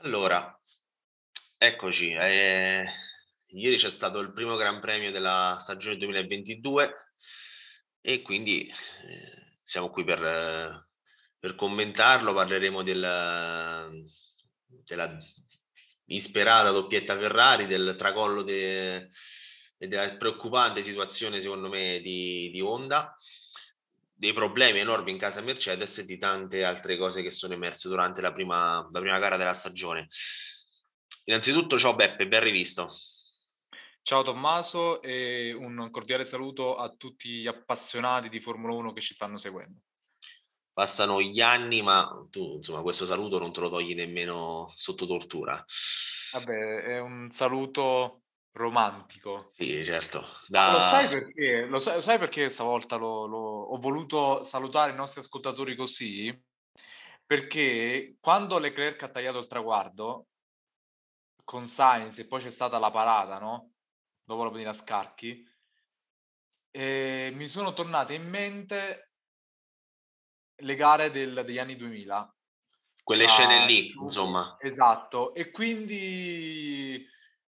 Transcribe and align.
Allora, 0.00 0.60
eccoci. 1.56 2.12
Eh, 2.12 2.84
ieri 3.46 3.76
c'è 3.76 3.90
stato 3.90 4.18
il 4.18 4.32
primo 4.32 4.56
Gran 4.56 4.78
Premio 4.78 5.10
della 5.10 5.56
stagione 5.58 5.96
2022 5.96 6.94
e 8.02 8.22
quindi 8.22 8.66
eh, 8.68 9.58
siamo 9.62 9.90
qui 9.90 10.04
per, 10.04 10.86
per, 11.38 11.54
commentarlo. 11.54 12.34
Parleremo 12.34 12.82
del, 12.82 14.04
della 14.84 15.18
insperata 16.06 16.70
doppietta 16.70 17.18
Ferrari, 17.18 17.66
del 17.66 17.94
tracollo 17.96 18.42
e 18.46 19.08
de, 19.78 19.88
della 19.88 20.14
preoccupante 20.16 20.82
situazione, 20.82 21.40
secondo 21.40 21.68
me, 21.68 22.00
di, 22.00 22.50
di 22.50 22.60
Honda 22.60 23.16
dei 24.18 24.32
problemi 24.32 24.78
enormi 24.78 25.10
in 25.10 25.18
casa 25.18 25.42
Mercedes 25.42 25.98
e 25.98 26.06
di 26.06 26.16
tante 26.16 26.64
altre 26.64 26.96
cose 26.96 27.22
che 27.22 27.30
sono 27.30 27.52
emerse 27.52 27.88
durante 27.88 28.22
la 28.22 28.32
prima, 28.32 28.88
la 28.90 29.00
prima 29.00 29.18
gara 29.18 29.36
della 29.36 29.52
stagione. 29.52 30.08
Innanzitutto, 31.24 31.78
ciao 31.78 31.94
Beppe, 31.94 32.26
ben 32.26 32.42
rivisto. 32.42 32.90
Ciao 34.00 34.22
Tommaso 34.22 35.02
e 35.02 35.52
un 35.52 35.90
cordiale 35.90 36.24
saluto 36.24 36.76
a 36.76 36.88
tutti 36.96 37.40
gli 37.40 37.46
appassionati 37.46 38.28
di 38.30 38.40
Formula 38.40 38.72
1 38.72 38.92
che 38.92 39.00
ci 39.02 39.12
stanno 39.12 39.36
seguendo. 39.36 39.80
Passano 40.72 41.20
gli 41.20 41.40
anni, 41.40 41.82
ma 41.82 42.26
tu, 42.30 42.54
insomma, 42.56 42.82
questo 42.82 43.04
saluto 43.04 43.38
non 43.38 43.52
te 43.52 43.60
lo 43.60 43.68
togli 43.68 43.94
nemmeno 43.94 44.72
sotto 44.76 45.06
tortura. 45.06 45.62
Vabbè, 46.32 46.82
è 46.82 47.00
un 47.00 47.30
saluto 47.30 48.25
romantico. 48.56 49.46
Sì, 49.50 49.84
certo. 49.84 50.24
Da... 50.48 50.72
Lo 50.72 50.78
sai 50.78 51.08
perché? 51.08 51.66
Lo 51.66 51.78
sai, 51.78 51.94
lo 51.96 52.00
sai 52.00 52.18
perché 52.18 52.48
stavolta 52.48 52.96
lo, 52.96 53.26
lo, 53.26 53.38
ho 53.38 53.78
voluto 53.78 54.42
salutare 54.42 54.92
i 54.92 54.96
nostri 54.96 55.20
ascoltatori 55.20 55.76
così? 55.76 56.44
Perché 57.24 58.16
quando 58.18 58.58
Leclerc 58.58 59.02
ha 59.02 59.10
tagliato 59.10 59.38
il 59.38 59.46
traguardo 59.46 60.28
con 61.44 61.66
Sainz 61.66 62.18
e 62.18 62.26
poi 62.26 62.40
c'è 62.40 62.50
stata 62.50 62.78
la 62.78 62.90
parata, 62.90 63.38
no? 63.38 63.72
Dopo 64.24 64.44
la 64.44 64.50
pedina 64.50 64.70
a 64.70 64.74
scacchi, 64.74 65.44
eh, 66.70 67.32
mi 67.34 67.46
sono 67.48 67.72
tornate 67.72 68.14
in 68.14 68.28
mente 68.28 69.10
le 70.56 70.74
gare 70.74 71.10
del, 71.10 71.42
degli 71.44 71.58
anni 71.58 71.76
2000. 71.76 72.34
Quelle 73.02 73.24
ah, 73.24 73.28
scene 73.28 73.66
lì, 73.66 73.92
insomma. 73.92 74.56
Esatto, 74.58 75.34
e 75.34 75.50
quindi 75.50 77.06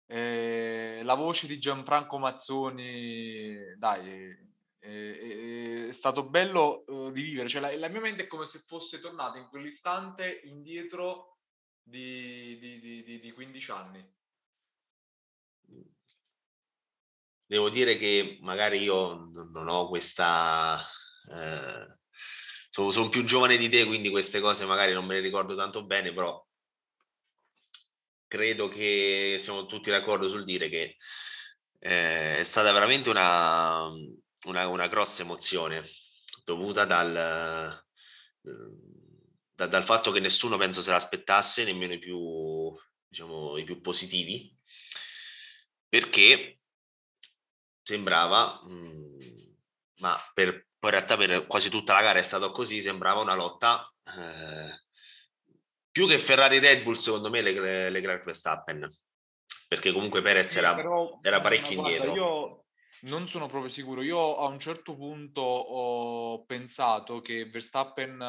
eh, 0.06 1.00
la 1.02 1.14
voce 1.14 1.46
di 1.46 1.58
Gianfranco 1.58 2.18
Mazzoni, 2.18 3.76
dai, 3.76 4.36
è, 4.78 5.88
è 5.88 5.92
stato 5.92 6.28
bello 6.28 6.84
uh, 6.86 7.10
rivivere, 7.10 7.48
cioè 7.48 7.60
la, 7.60 7.76
la, 7.76 7.88
mia 7.88 8.00
mente 8.00 8.24
è 8.24 8.26
come 8.26 8.46
se 8.46 8.60
fosse 8.60 9.00
tornata 9.00 9.38
in 9.38 9.48
quell'istante 9.48 10.42
indietro 10.44 11.38
di, 11.82 12.56
di, 12.58 13.02
di, 13.02 13.20
di 13.20 13.32
15 13.32 13.70
anni. 13.70 14.14
Devo 17.48 17.70
dire 17.70 17.96
che 17.96 18.38
magari 18.42 18.82
io 18.82 19.30
non 19.32 19.68
ho 19.68 19.88
questa... 19.88 20.80
Eh, 21.30 21.98
sono, 22.68 22.90
sono 22.90 23.08
più 23.08 23.24
giovane 23.24 23.56
di 23.56 23.68
te, 23.68 23.86
quindi 23.86 24.10
queste 24.10 24.40
cose 24.40 24.66
magari 24.66 24.92
non 24.92 25.06
me 25.06 25.14
le 25.14 25.20
ricordo 25.20 25.54
tanto 25.54 25.84
bene, 25.84 26.12
però 26.12 26.45
credo 28.26 28.68
che 28.68 29.36
siamo 29.40 29.66
tutti 29.66 29.90
d'accordo 29.90 30.28
sul 30.28 30.44
dire 30.44 30.68
che 30.68 30.96
eh, 31.78 32.38
è 32.38 32.42
stata 32.44 32.72
veramente 32.72 33.10
una, 33.10 33.88
una, 34.44 34.68
una, 34.68 34.88
grossa 34.88 35.22
emozione 35.22 35.84
dovuta 36.44 36.84
dal, 36.84 37.82
da, 39.54 39.66
dal 39.66 39.84
fatto 39.84 40.10
che 40.10 40.20
nessuno 40.20 40.56
penso 40.56 40.82
se 40.82 40.90
l'aspettasse, 40.90 41.64
nemmeno 41.64 41.94
i 41.94 41.98
più, 41.98 42.72
diciamo, 43.06 43.56
i 43.56 43.64
più 43.64 43.80
positivi, 43.80 44.54
perché 45.88 46.60
sembrava, 47.82 48.60
mh, 48.64 48.72
mm, 48.72 49.52
ma 49.98 50.18
per, 50.34 50.66
poi 50.78 50.90
in 50.90 50.96
realtà 50.96 51.16
per 51.16 51.46
quasi 51.46 51.70
tutta 51.70 51.92
la 51.94 52.02
gara 52.02 52.18
è 52.18 52.22
stato 52.22 52.50
così, 52.50 52.82
sembrava 52.82 53.20
una 53.20 53.34
lotta 53.34 53.92
eh, 54.04 54.85
più 55.96 56.06
che 56.06 56.18
Ferrari 56.18 56.58
Red 56.58 56.82
Bull, 56.82 56.92
secondo 56.92 57.30
me, 57.30 57.40
le, 57.40 57.88
Leclerc 57.88 58.22
Verstappen, 58.22 58.86
perché 59.66 59.92
comunque 59.92 60.20
Perez 60.20 60.54
era, 60.54 60.74
però, 60.74 61.18
era 61.22 61.40
parecchio 61.40 61.76
guarda, 61.76 61.90
indietro. 61.90 62.14
Io 62.14 62.64
non 63.10 63.26
sono 63.26 63.46
proprio 63.46 63.70
sicuro. 63.70 64.02
Io 64.02 64.36
a 64.36 64.44
un 64.44 64.58
certo 64.58 64.94
punto 64.94 65.40
ho 65.40 66.44
pensato 66.44 67.22
che 67.22 67.46
Verstappen 67.46 68.20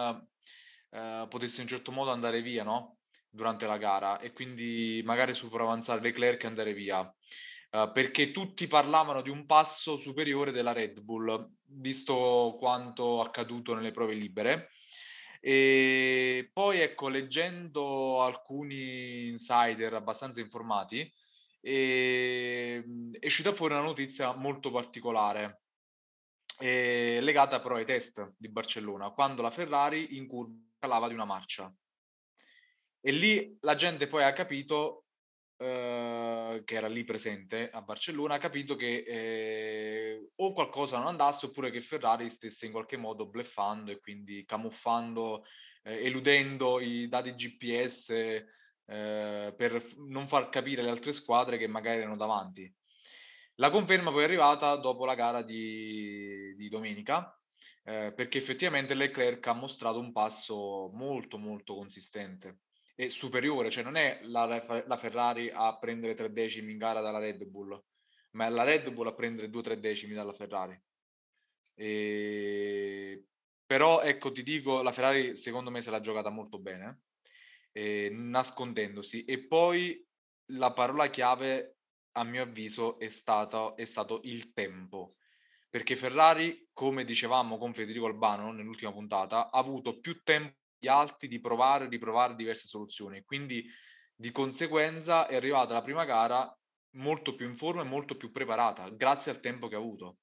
eh, 0.91 1.25
potesse 1.27 1.61
in 1.61 1.67
certo 1.67 1.91
modo 1.91 2.09
andare 2.09 2.41
via, 2.41 2.63
no? 2.63 2.99
Durante 3.29 3.65
la 3.65 3.75
gara 3.75 4.17
e 4.19 4.31
quindi 4.31 5.01
magari 5.03 5.37
avanzare 5.51 5.99
Leclerc 5.99 6.45
e 6.45 6.47
andare 6.47 6.73
via. 6.73 7.01
Uh, 7.69 7.91
perché 7.91 8.31
tutti 8.31 8.65
parlavano 8.67 9.21
di 9.21 9.29
un 9.29 9.45
passo 9.45 9.97
superiore 9.97 10.53
della 10.53 10.71
Red 10.71 11.01
Bull, 11.01 11.49
visto 11.65 12.55
quanto 12.57 13.19
accaduto 13.19 13.73
nelle 13.73 13.91
prove 13.91 14.13
libere. 14.13 14.69
E 15.39 16.49
poi 16.53 16.79
ecco, 16.81 17.09
leggendo 17.09 18.21
alcuni 18.21 19.27
insider 19.27 19.93
abbastanza 19.93 20.39
informati, 20.39 21.11
ehm, 21.61 23.17
è 23.19 23.25
uscita 23.25 23.53
fuori 23.53 23.73
una 23.73 23.83
notizia 23.83 24.33
molto 24.33 24.71
particolare, 24.71 25.63
eh, 26.59 27.19
legata 27.21 27.59
però 27.59 27.75
ai 27.75 27.85
test 27.85 28.33
di 28.37 28.49
Barcellona, 28.49 29.11
quando 29.11 29.41
la 29.41 29.51
Ferrari 29.51 30.17
in 30.17 30.27
curva 30.27 30.65
calava 30.79 31.07
di 31.07 31.13
una 31.13 31.25
marcia. 31.25 31.73
E 32.99 33.11
lì 33.11 33.57
la 33.61 33.75
gente 33.75 34.07
poi 34.07 34.23
ha 34.23 34.33
capito 34.33 35.06
Ehm, 35.59 36.63
che 36.65 36.75
era 36.75 36.87
lì 36.87 37.03
presente 37.03 37.69
a 37.71 37.81
Barcellona, 37.81 38.35
ha 38.35 38.37
capito 38.37 38.75
che 38.75 39.03
eh, 39.07 40.29
o 40.35 40.53
qualcosa 40.53 40.97
non 40.97 41.07
andasse 41.07 41.47
oppure 41.47 41.71
che 41.71 41.81
Ferrari 41.81 42.29
stesse 42.29 42.67
in 42.67 42.71
qualche 42.71 42.95
modo 42.97 43.25
bleffando 43.27 43.91
e 43.91 43.99
quindi 43.99 44.45
camuffando, 44.45 45.45
eh, 45.83 46.05
eludendo 46.05 46.79
i 46.79 47.07
dati 47.07 47.33
GPS 47.33 48.09
eh, 48.11 49.53
per 49.55 49.83
non 49.97 50.27
far 50.27 50.49
capire 50.49 50.83
le 50.83 50.89
altre 50.91 51.11
squadre 51.11 51.57
che 51.57 51.67
magari 51.67 51.99
erano 51.99 52.17
davanti. 52.17 52.71
La 53.55 53.71
conferma 53.71 54.11
poi 54.11 54.21
è 54.21 54.25
arrivata 54.25 54.75
dopo 54.75 55.05
la 55.05 55.15
gara 55.15 55.41
di, 55.41 56.53
di 56.55 56.69
domenica, 56.69 57.35
eh, 57.83 58.13
perché 58.15 58.37
effettivamente 58.37 58.93
Leclerc 58.93 59.47
ha 59.47 59.53
mostrato 59.53 59.99
un 59.99 60.11
passo 60.11 60.91
molto 60.93 61.37
molto 61.39 61.73
consistente 61.75 62.59
è 62.97 63.09
superiore, 63.09 63.69
cioè 63.69 63.83
non 63.83 63.95
è 63.95 64.19
la, 64.23 64.45
la, 64.87 64.97
Ferrari 64.97 65.51
a 65.53 65.77
prendere 65.77 66.15
tre 66.15 66.31
decimi 66.33 66.71
in 66.71 66.79
gara 66.79 66.99
dalla 66.99 67.19
Red 67.19 67.45
Bull, 67.45 67.79
ma 68.31 68.47
è 68.47 68.49
la 68.49 68.63
Red 68.63 68.91
Bull 68.91 69.05
a 69.05 69.13
prendere 69.13 69.51
due 69.51 69.59
o 69.59 69.63
tre 69.63 69.79
decimi 69.79 70.15
dalla 70.15 70.33
Ferrari. 70.33 70.81
E... 71.75 73.23
Però 73.67 74.01
ecco, 74.01 74.31
ti 74.31 74.41
dico, 74.41 74.81
la 74.81 74.91
Ferrari 74.91 75.35
secondo 75.35 75.69
me 75.69 75.81
se 75.81 75.91
l'ha 75.91 75.99
giocata 75.99 76.31
molto 76.31 76.57
bene, 76.57 77.01
eh, 77.71 78.09
nascondendosi. 78.11 79.25
E 79.25 79.45
poi 79.45 80.03
la 80.53 80.73
parola 80.73 81.07
chiave, 81.11 81.77
a 82.13 82.23
mio 82.23 82.41
avviso, 82.41 82.97
è, 82.97 83.09
stata, 83.09 83.75
è 83.75 83.85
stato 83.85 84.21
il 84.23 84.53
tempo. 84.53 85.17
Perché 85.69 85.95
Ferrari, 85.95 86.67
come 86.73 87.03
dicevamo 87.03 87.59
con 87.59 87.75
Federico 87.75 88.07
Albano 88.07 88.51
nell'ultima 88.51 88.91
puntata, 88.91 89.51
ha 89.51 89.59
avuto 89.59 89.99
più 89.99 90.23
tempo 90.23 90.55
gli 90.77 90.87
altri 90.87 91.27
di 91.27 91.39
provare 91.39 91.85
e 91.85 91.89
riprovare 91.89 92.35
diverse 92.35 92.67
soluzioni. 92.67 93.23
Quindi 93.23 93.65
di 94.15 94.31
conseguenza 94.31 95.27
è 95.27 95.35
arrivata 95.35 95.73
la 95.73 95.81
prima 95.81 96.05
gara 96.05 96.51
molto 96.91 97.35
più 97.35 97.47
in 97.47 97.55
forma 97.55 97.81
e 97.81 97.85
molto 97.85 98.15
più 98.15 98.31
preparata, 98.31 98.89
grazie 98.89 99.31
al 99.31 99.39
tempo 99.39 99.67
che 99.67 99.75
ha 99.75 99.79
avuto. 99.79 100.17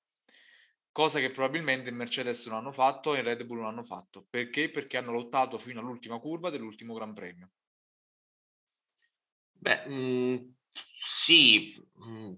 Cosa 0.90 1.18
che 1.18 1.32
probabilmente 1.32 1.90
il 1.90 1.96
Mercedes 1.96 2.46
non 2.46 2.58
hanno 2.58 2.72
fatto 2.72 3.14
e 3.14 3.18
il 3.18 3.24
Red 3.24 3.42
Bull 3.44 3.58
non 3.58 3.66
hanno 3.66 3.82
fatto. 3.82 4.26
Perché? 4.30 4.70
Perché 4.70 4.96
hanno 4.96 5.10
lottato 5.10 5.58
fino 5.58 5.80
all'ultima 5.80 6.20
curva 6.20 6.50
dell'ultimo 6.50 6.94
Gran 6.94 7.12
Premio. 7.12 7.50
Beh, 9.50 9.86
mh, 9.86 9.92
mm, 9.92 10.36
sì. 10.94 11.84
Mh. 11.94 12.32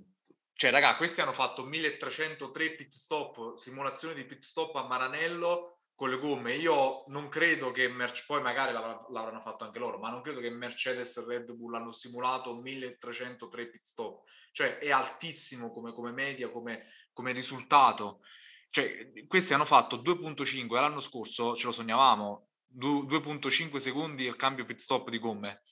Cioè, 0.54 0.70
raga, 0.70 0.96
questi 0.96 1.20
hanno 1.20 1.34
fatto 1.34 1.64
1303 1.64 2.76
pit 2.76 2.94
stop, 2.94 3.56
simulazione 3.56 4.14
di 4.14 4.24
pit 4.24 4.42
stop 4.42 4.74
a 4.76 4.86
Maranello, 4.86 5.75
con 5.96 6.10
le 6.10 6.18
gomme. 6.18 6.54
Io 6.54 7.04
non 7.08 7.28
credo 7.28 7.72
che 7.72 7.88
Mercedes, 7.88 8.26
poi 8.26 8.42
magari 8.42 8.72
l'avr- 8.72 9.08
l'avranno 9.10 9.40
fatto 9.40 9.64
anche 9.64 9.78
loro, 9.80 9.98
ma 9.98 10.10
non 10.10 10.20
credo 10.20 10.40
che 10.40 10.50
Mercedes 10.50 11.16
e 11.16 11.24
Red 11.24 11.52
Bull 11.52 11.74
hanno 11.74 11.90
simulato 11.90 12.54
1303 12.54 13.66
pit 13.66 13.82
stop, 13.82 14.28
cioè 14.52 14.78
è 14.78 14.90
altissimo 14.90 15.72
come, 15.72 15.92
come 15.92 16.12
media, 16.12 16.50
come, 16.50 16.86
come 17.12 17.32
risultato. 17.32 18.20
Cioè, 18.68 19.26
questi 19.26 19.54
hanno 19.54 19.64
fatto 19.64 19.96
2.5 19.96 20.74
l'anno 20.74 21.00
scorso, 21.00 21.56
ce 21.56 21.66
lo 21.66 21.72
sognavamo, 21.72 22.48
2.5 22.76 23.76
secondi 23.76 24.24
il 24.24 24.36
cambio 24.36 24.66
pit 24.66 24.78
stop 24.78 25.08
di 25.08 25.18
gomme. 25.18 25.62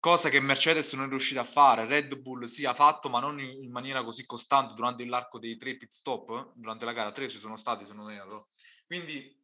Cosa 0.00 0.28
che 0.28 0.40
Mercedes 0.40 0.92
non 0.94 1.06
è 1.06 1.08
riuscita 1.08 1.40
a 1.42 1.44
fare, 1.44 1.86
Red 1.86 2.16
Bull 2.16 2.44
sì 2.44 2.66
ha 2.66 2.74
fatto, 2.74 3.08
ma 3.08 3.20
non 3.20 3.38
in 3.38 3.70
maniera 3.70 4.02
così 4.02 4.26
costante 4.26 4.74
durante 4.74 5.04
l'arco 5.06 5.38
dei 5.38 5.56
tre 5.56 5.76
pit 5.76 5.92
stop. 5.92 6.50
Durante 6.56 6.84
la 6.84 6.92
gara 6.92 7.12
tre 7.12 7.28
ci 7.28 7.38
sono 7.38 7.56
stati, 7.56 7.86
se 7.86 7.94
non 7.94 8.10
erro 8.10 8.48
quindi 8.86 9.34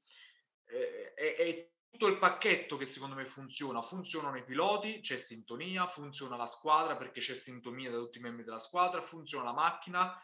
eh, 0.66 1.14
è, 1.14 1.36
è, 1.36 1.70
tutto 1.90 2.06
il 2.06 2.18
pacchetto 2.18 2.76
che 2.76 2.86
secondo 2.86 3.14
me 3.14 3.26
funziona. 3.26 3.82
Funzionano 3.82 4.36
i 4.36 4.44
piloti, 4.44 5.00
c'è 5.00 5.16
sintonia, 5.16 5.86
funziona 5.86 6.36
la 6.36 6.46
squadra 6.46 6.96
perché 6.96 7.20
c'è 7.20 7.34
sintonia 7.34 7.90
da 7.90 7.98
tutti 7.98 8.18
i 8.18 8.22
membri 8.22 8.44
della 8.44 8.60
squadra, 8.60 9.02
funziona 9.02 9.44
la 9.44 9.52
macchina. 9.52 10.18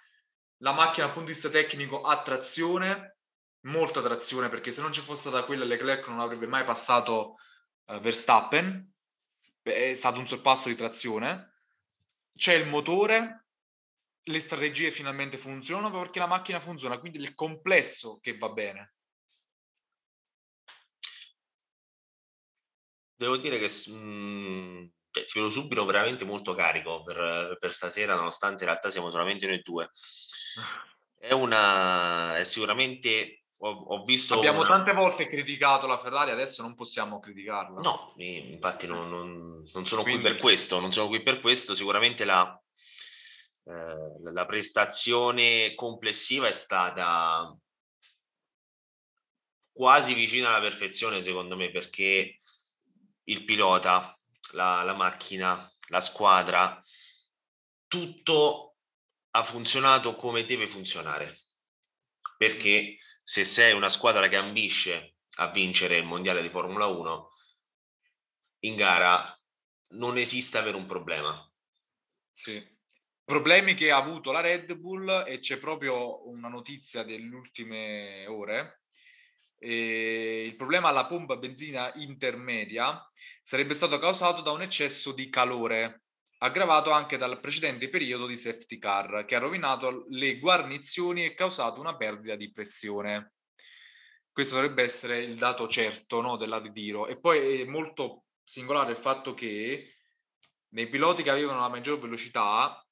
La 0.60 0.72
macchina 0.72 1.06
dal 1.06 1.14
punto 1.14 1.28
di 1.28 1.34
vista 1.34 1.50
tecnico 1.50 2.02
ha 2.02 2.22
trazione, 2.22 3.18
molta 3.62 4.00
trazione 4.00 4.48
perché 4.48 4.72
se 4.72 4.80
non 4.80 4.92
ci 4.92 5.00
fosse 5.00 5.28
stata 5.28 5.44
quella 5.44 5.64
Leclerc 5.64 6.06
non 6.08 6.20
avrebbe 6.20 6.46
mai 6.46 6.64
passato 6.64 7.34
uh, 7.86 7.98
Verstappen, 7.98 8.90
è 9.62 9.94
stato 9.94 10.18
un 10.18 10.26
sorpasso 10.26 10.68
di 10.68 10.76
trazione. 10.76 11.54
C'è 12.34 12.54
il 12.54 12.68
motore, 12.68 13.48
le 14.22 14.40
strategie 14.40 14.92
finalmente 14.92 15.36
funzionano 15.36 15.98
perché 15.98 16.20
la 16.20 16.26
macchina 16.26 16.60
funziona, 16.60 16.98
quindi 16.98 17.18
il 17.18 17.34
complesso 17.34 18.18
che 18.20 18.38
va 18.38 18.48
bene. 18.48 18.94
Devo 23.16 23.36
dire 23.36 23.58
che 23.58 23.70
mh, 23.90 23.92
mhmm, 23.92 24.90
cioè, 25.10 25.24
ti 25.24 25.38
vedo 25.38 25.50
subito 25.50 25.84
veramente 25.84 26.24
molto 26.24 26.54
carico 26.54 27.02
per, 27.02 27.56
per 27.58 27.72
stasera, 27.72 28.14
nonostante 28.14 28.64
in 28.64 28.70
realtà 28.70 28.90
siamo 28.90 29.10
solamente 29.10 29.46
noi 29.46 29.62
due. 29.62 29.90
È 31.18 31.32
una, 31.32 32.36
è 32.36 32.44
sicuramente 32.44 33.46
ho, 33.58 33.70
ho 33.70 34.04
visto. 34.04 34.34
Abbiamo 34.34 34.60
una... 34.60 34.68
tante 34.68 34.92
volte 34.92 35.26
criticato 35.26 35.86
la 35.86 35.98
Ferrari, 35.98 36.30
adesso 36.30 36.60
non 36.62 36.74
possiamo 36.74 37.18
criticarla. 37.18 37.80
No, 37.80 38.12
infatti 38.16 38.86
non, 38.86 39.08
non, 39.08 39.62
non 39.72 39.86
sono 39.86 40.02
Quindi... 40.02 40.20
qui 40.20 40.30
per 40.32 40.40
questo, 40.40 40.80
non 40.80 40.92
sono 40.92 41.08
qui 41.08 41.22
per 41.22 41.40
questo. 41.40 41.74
Sicuramente 41.74 42.26
la, 42.26 42.62
eh, 43.64 44.32
la 44.32 44.46
prestazione 44.46 45.74
complessiva 45.74 46.48
è 46.48 46.52
stata 46.52 47.56
quasi 49.72 50.14
vicina 50.14 50.48
alla 50.48 50.60
perfezione, 50.60 51.22
secondo 51.22 51.56
me, 51.56 51.70
perché 51.70 52.36
il 53.28 53.44
pilota, 53.44 54.18
la, 54.52 54.82
la 54.82 54.94
macchina, 54.94 55.70
la 55.88 56.00
squadra, 56.00 56.82
tutto 57.86 58.76
ha 59.30 59.44
funzionato 59.44 60.16
come 60.16 60.44
deve 60.44 60.68
funzionare. 60.68 61.38
Perché 62.36 62.96
se 63.22 63.44
sei 63.44 63.72
una 63.72 63.88
squadra 63.88 64.28
che 64.28 64.36
ambisce 64.36 65.16
a 65.38 65.50
vincere 65.50 65.96
il 65.96 66.04
mondiale 66.04 66.42
di 66.42 66.48
Formula 66.48 66.86
1, 66.86 67.30
in 68.60 68.76
gara 68.76 69.38
non 69.88 70.16
esiste 70.16 70.58
avere 70.58 70.76
un 70.76 70.86
problema. 70.86 71.50
Sì. 72.32 72.74
Problemi 73.24 73.74
che 73.74 73.90
ha 73.90 73.96
avuto 73.96 74.30
la 74.30 74.40
Red 74.40 74.74
Bull 74.76 75.24
e 75.26 75.40
c'è 75.40 75.58
proprio 75.58 76.28
una 76.28 76.48
notizia 76.48 77.02
delle 77.02 77.34
ultime 77.34 78.26
ore 78.28 78.82
e 79.58 80.44
il 80.44 80.56
problema 80.56 80.88
alla 80.88 81.06
pompa 81.06 81.36
benzina 81.36 81.92
intermedia 81.94 83.00
sarebbe 83.42 83.74
stato 83.74 83.98
causato 83.98 84.42
da 84.42 84.50
un 84.50 84.62
eccesso 84.62 85.12
di 85.12 85.28
calore, 85.28 86.02
aggravato 86.38 86.90
anche 86.90 87.16
dal 87.16 87.40
precedente 87.40 87.88
periodo 87.88 88.26
di 88.26 88.36
safety 88.36 88.78
car, 88.78 89.24
che 89.24 89.34
ha 89.34 89.38
rovinato 89.38 90.04
le 90.10 90.38
guarnizioni 90.38 91.24
e 91.24 91.34
causato 91.34 91.80
una 91.80 91.96
perdita 91.96 92.36
di 92.36 92.52
pressione. 92.52 93.32
Questo 94.30 94.56
dovrebbe 94.56 94.82
essere 94.82 95.22
il 95.22 95.36
dato 95.36 95.66
certo 95.66 96.20
no, 96.20 96.36
del 96.36 96.52
ritiro. 96.60 97.06
E 97.06 97.18
poi 97.18 97.62
è 97.62 97.64
molto 97.64 98.24
singolare 98.44 98.90
il 98.90 98.98
fatto 98.98 99.32
che 99.32 99.96
nei 100.68 100.88
piloti 100.88 101.22
che 101.22 101.30
avevano 101.30 101.60
la 101.60 101.68
maggior 101.68 101.98
velocità 101.98 102.85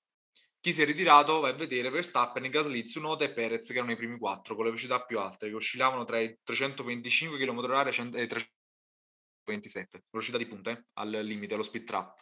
chi 0.64 0.72
si 0.72 0.80
è 0.80 0.86
ritirato 0.86 1.40
va 1.40 1.50
a 1.50 1.52
vedere 1.52 1.90
Verstappen, 1.90 2.48
Gasly, 2.48 2.84
Tsunoda 2.84 3.26
e 3.26 3.32
Perez 3.32 3.66
che 3.66 3.74
erano 3.74 3.92
i 3.92 3.96
primi 3.96 4.16
quattro 4.16 4.54
con 4.54 4.64
le 4.64 4.70
velocità 4.70 5.04
più 5.04 5.18
alte 5.18 5.46
che 5.46 5.54
oscillavano 5.54 6.04
tra 6.04 6.18
i 6.18 6.38
325 6.42 7.36
km/h 7.36 8.16
e 8.16 8.22
i 8.22 8.26
327 8.26 10.04
velocità 10.10 10.38
di 10.38 10.46
punta 10.46 10.70
eh, 10.70 10.84
al 10.94 11.10
limite, 11.10 11.52
allo 11.52 11.64
speed 11.64 11.84
trap. 11.84 12.18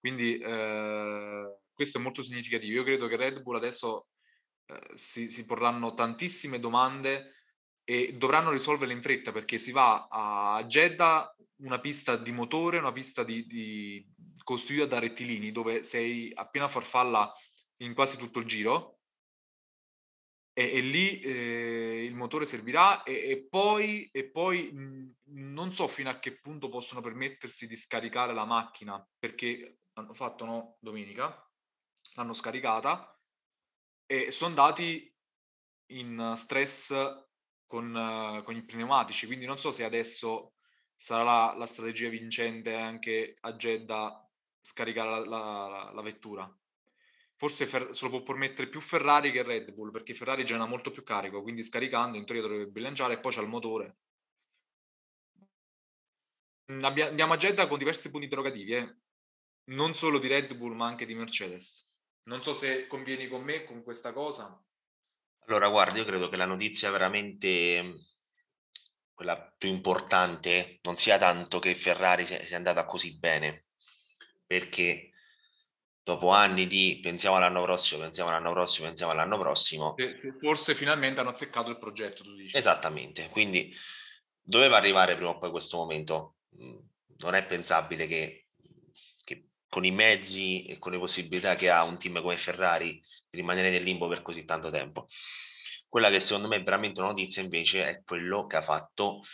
Quindi 0.00 0.38
eh, 0.38 1.58
questo 1.70 1.98
è 1.98 2.00
molto 2.00 2.22
significativo. 2.22 2.72
Io 2.72 2.84
credo 2.84 3.06
che 3.06 3.16
Red 3.16 3.42
Bull 3.42 3.56
adesso 3.56 4.06
eh, 4.64 4.80
si, 4.94 5.28
si 5.28 5.44
porranno 5.44 5.92
tantissime 5.92 6.60
domande 6.60 7.34
e 7.84 8.14
dovranno 8.16 8.50
risolverle 8.50 8.94
in 8.94 9.02
fretta 9.02 9.30
perché 9.30 9.58
si 9.58 9.72
va 9.72 10.08
a 10.10 10.64
Jeddah 10.64 11.36
una 11.56 11.80
pista 11.80 12.16
di 12.16 12.32
motore, 12.32 12.78
una 12.78 12.92
pista 12.92 13.24
di, 13.24 13.46
di, 13.46 14.10
costruita 14.42 14.86
da 14.86 14.98
rettilini 14.98 15.52
dove 15.52 15.84
sei 15.84 16.32
appena 16.34 16.68
farfalla 16.68 17.30
in 17.78 17.94
quasi 17.94 18.16
tutto 18.16 18.38
il 18.38 18.46
giro 18.46 18.98
e, 20.58 20.72
e 20.72 20.80
lì 20.80 21.20
eh, 21.20 22.04
il 22.04 22.14
motore 22.16 22.44
servirà 22.44 23.04
e, 23.04 23.30
e 23.30 23.46
poi, 23.48 24.08
e 24.12 24.28
poi 24.28 24.72
mh, 24.72 25.14
non 25.54 25.72
so 25.72 25.86
fino 25.86 26.10
a 26.10 26.18
che 26.18 26.40
punto 26.40 26.68
possono 26.68 27.00
permettersi 27.00 27.68
di 27.68 27.76
scaricare 27.76 28.34
la 28.34 28.44
macchina 28.44 29.06
perché 29.16 29.78
hanno 29.92 30.14
fatto 30.14 30.44
no, 30.44 30.76
domenica, 30.80 31.48
l'hanno 32.14 32.34
scaricata 32.34 33.16
e 34.04 34.32
sono 34.32 34.50
andati 34.50 35.14
in 35.92 36.32
stress 36.36 36.92
con, 37.64 37.94
uh, 37.94 38.42
con 38.42 38.56
i 38.56 38.64
pneumatici, 38.64 39.26
quindi 39.26 39.46
non 39.46 39.58
so 39.58 39.70
se 39.70 39.84
adesso 39.84 40.54
sarà 40.92 41.22
la, 41.22 41.54
la 41.56 41.66
strategia 41.66 42.08
vincente 42.08 42.74
anche 42.74 43.36
a 43.40 43.52
Jeddah 43.52 44.28
scaricare 44.60 45.10
la, 45.10 45.24
la, 45.24 45.92
la 45.92 46.02
vettura 46.02 46.52
forse 47.38 47.66
Fer- 47.66 47.90
se 47.92 48.04
lo 48.04 48.10
può 48.10 48.22
permettere 48.22 48.68
più 48.68 48.80
Ferrari 48.80 49.30
che 49.30 49.42
Red 49.42 49.72
Bull, 49.72 49.92
perché 49.92 50.12
Ferrari 50.12 50.44
genera 50.44 50.66
molto 50.66 50.90
più 50.90 51.04
carico, 51.04 51.40
quindi 51.40 51.62
scaricando 51.62 52.18
in 52.18 52.26
teoria 52.26 52.42
dovrebbe 52.42 52.70
bilanciare 52.70 53.14
e 53.14 53.20
poi 53.20 53.32
c'è 53.32 53.40
il 53.40 53.48
motore. 53.48 53.96
Mm, 56.72 56.84
andiamo 56.84 57.32
a 57.32 57.36
Jeddah 57.36 57.68
con 57.68 57.78
diversi 57.78 58.10
punti 58.10 58.24
interrogativi, 58.24 58.72
eh? 58.74 58.96
non 59.68 59.94
solo 59.94 60.18
di 60.18 60.26
Red 60.26 60.54
Bull 60.54 60.74
ma 60.74 60.86
anche 60.86 61.06
di 61.06 61.14
Mercedes. 61.14 61.86
Non 62.24 62.42
so 62.42 62.52
se 62.52 62.86
convieni 62.86 63.28
con 63.28 63.42
me 63.42 63.64
con 63.64 63.82
questa 63.82 64.12
cosa. 64.12 64.62
Allora, 65.46 65.68
guarda, 65.68 65.98
io 65.98 66.04
credo 66.04 66.28
che 66.28 66.36
la 66.36 66.44
notizia 66.44 66.90
veramente 66.90 67.94
quella 69.14 69.54
più 69.56 69.70
importante 69.70 70.78
non 70.82 70.96
sia 70.96 71.18
tanto 71.18 71.58
che 71.58 71.74
Ferrari 71.74 72.26
sia 72.26 72.56
andata 72.56 72.84
così 72.84 73.18
bene, 73.18 73.66
perché 74.46 75.10
dopo 76.08 76.30
anni 76.30 76.66
di 76.66 77.00
pensiamo 77.02 77.36
all'anno 77.36 77.62
prossimo, 77.62 78.00
pensiamo 78.00 78.30
all'anno 78.30 78.52
prossimo, 78.52 78.86
pensiamo 78.86 79.12
all'anno 79.12 79.38
prossimo. 79.38 79.94
Forse 80.40 80.74
finalmente 80.74 81.20
hanno 81.20 81.28
azzeccato 81.28 81.68
il 81.68 81.78
progetto, 81.78 82.22
tu 82.22 82.34
dici. 82.34 82.56
Esattamente, 82.56 83.28
quindi 83.28 83.70
doveva 84.40 84.78
arrivare 84.78 85.16
prima 85.16 85.30
o 85.30 85.38
poi 85.38 85.50
questo 85.50 85.76
momento. 85.76 86.36
Mm, 86.62 86.78
non 87.18 87.34
è 87.34 87.44
pensabile 87.44 88.06
che, 88.06 88.46
che, 89.22 89.48
con 89.68 89.84
i 89.84 89.90
mezzi 89.90 90.64
e 90.64 90.78
con 90.78 90.92
le 90.92 90.98
possibilità 90.98 91.56
che 91.56 91.68
ha 91.68 91.82
un 91.84 91.98
team 91.98 92.22
come 92.22 92.38
Ferrari 92.38 92.92
di 93.28 93.38
rimanere 93.38 93.68
nel 93.68 93.82
limbo 93.82 94.08
per 94.08 94.22
così 94.22 94.46
tanto 94.46 94.70
tempo. 94.70 95.08
Quella 95.86 96.08
che 96.08 96.20
secondo 96.20 96.48
me 96.48 96.56
è 96.56 96.62
veramente 96.62 97.00
una 97.00 97.10
notizia 97.10 97.42
invece 97.42 97.86
è 97.86 98.02
quello 98.02 98.46
che 98.46 98.56
ha 98.56 98.62
fatto 98.62 99.24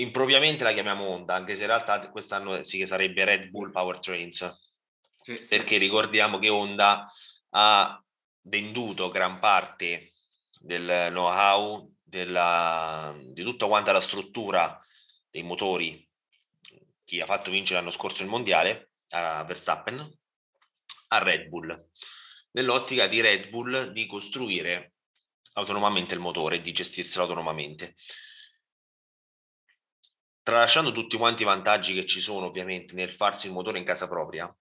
impropriamente 0.00 0.64
la 0.64 0.72
chiamiamo 0.72 1.04
Honda, 1.04 1.34
anche 1.34 1.54
se 1.54 1.62
in 1.62 1.68
realtà 1.68 2.10
quest'anno 2.10 2.62
sì 2.62 2.78
che 2.78 2.86
sarebbe 2.86 3.24
Red 3.24 3.48
Bull 3.48 3.70
Powertrains, 3.70 4.70
sì, 5.18 5.36
sì. 5.36 5.46
perché 5.48 5.78
ricordiamo 5.78 6.38
che 6.38 6.48
Honda 6.48 7.10
ha 7.50 8.02
venduto 8.42 9.10
gran 9.10 9.38
parte 9.38 10.12
del 10.58 11.08
know-how 11.10 11.92
della, 12.02 13.16
di 13.22 13.42
tutta 13.42 13.66
quanta 13.66 13.92
la 13.92 14.00
struttura 14.00 14.82
dei 15.30 15.42
motori. 15.42 16.06
Chi 17.04 17.20
ha 17.20 17.26
fatto 17.26 17.50
vincere 17.50 17.80
l'anno 17.80 17.92
scorso 17.92 18.22
il 18.22 18.28
mondiale? 18.28 18.90
A 19.10 19.42
Verstappen 19.44 20.18
a 21.08 21.18
Red 21.18 21.48
Bull. 21.48 21.88
Nell'ottica 22.52 23.06
di 23.06 23.20
Red 23.20 23.48
Bull 23.48 23.90
di 23.92 24.06
costruire 24.06 24.94
autonomamente 25.54 26.14
il 26.14 26.20
motore 26.20 26.56
e 26.56 26.62
di 26.62 26.72
gestirselo 26.72 27.24
autonomamente 27.24 27.96
tralasciando 30.50 30.90
tutti 30.90 31.16
quanti 31.16 31.42
i 31.42 31.44
vantaggi 31.44 31.94
che 31.94 32.06
ci 32.06 32.20
sono 32.20 32.46
ovviamente 32.46 32.94
nel 32.94 33.12
farsi 33.12 33.46
il 33.46 33.52
motore 33.52 33.78
in 33.78 33.84
casa 33.84 34.08
propria, 34.08 34.52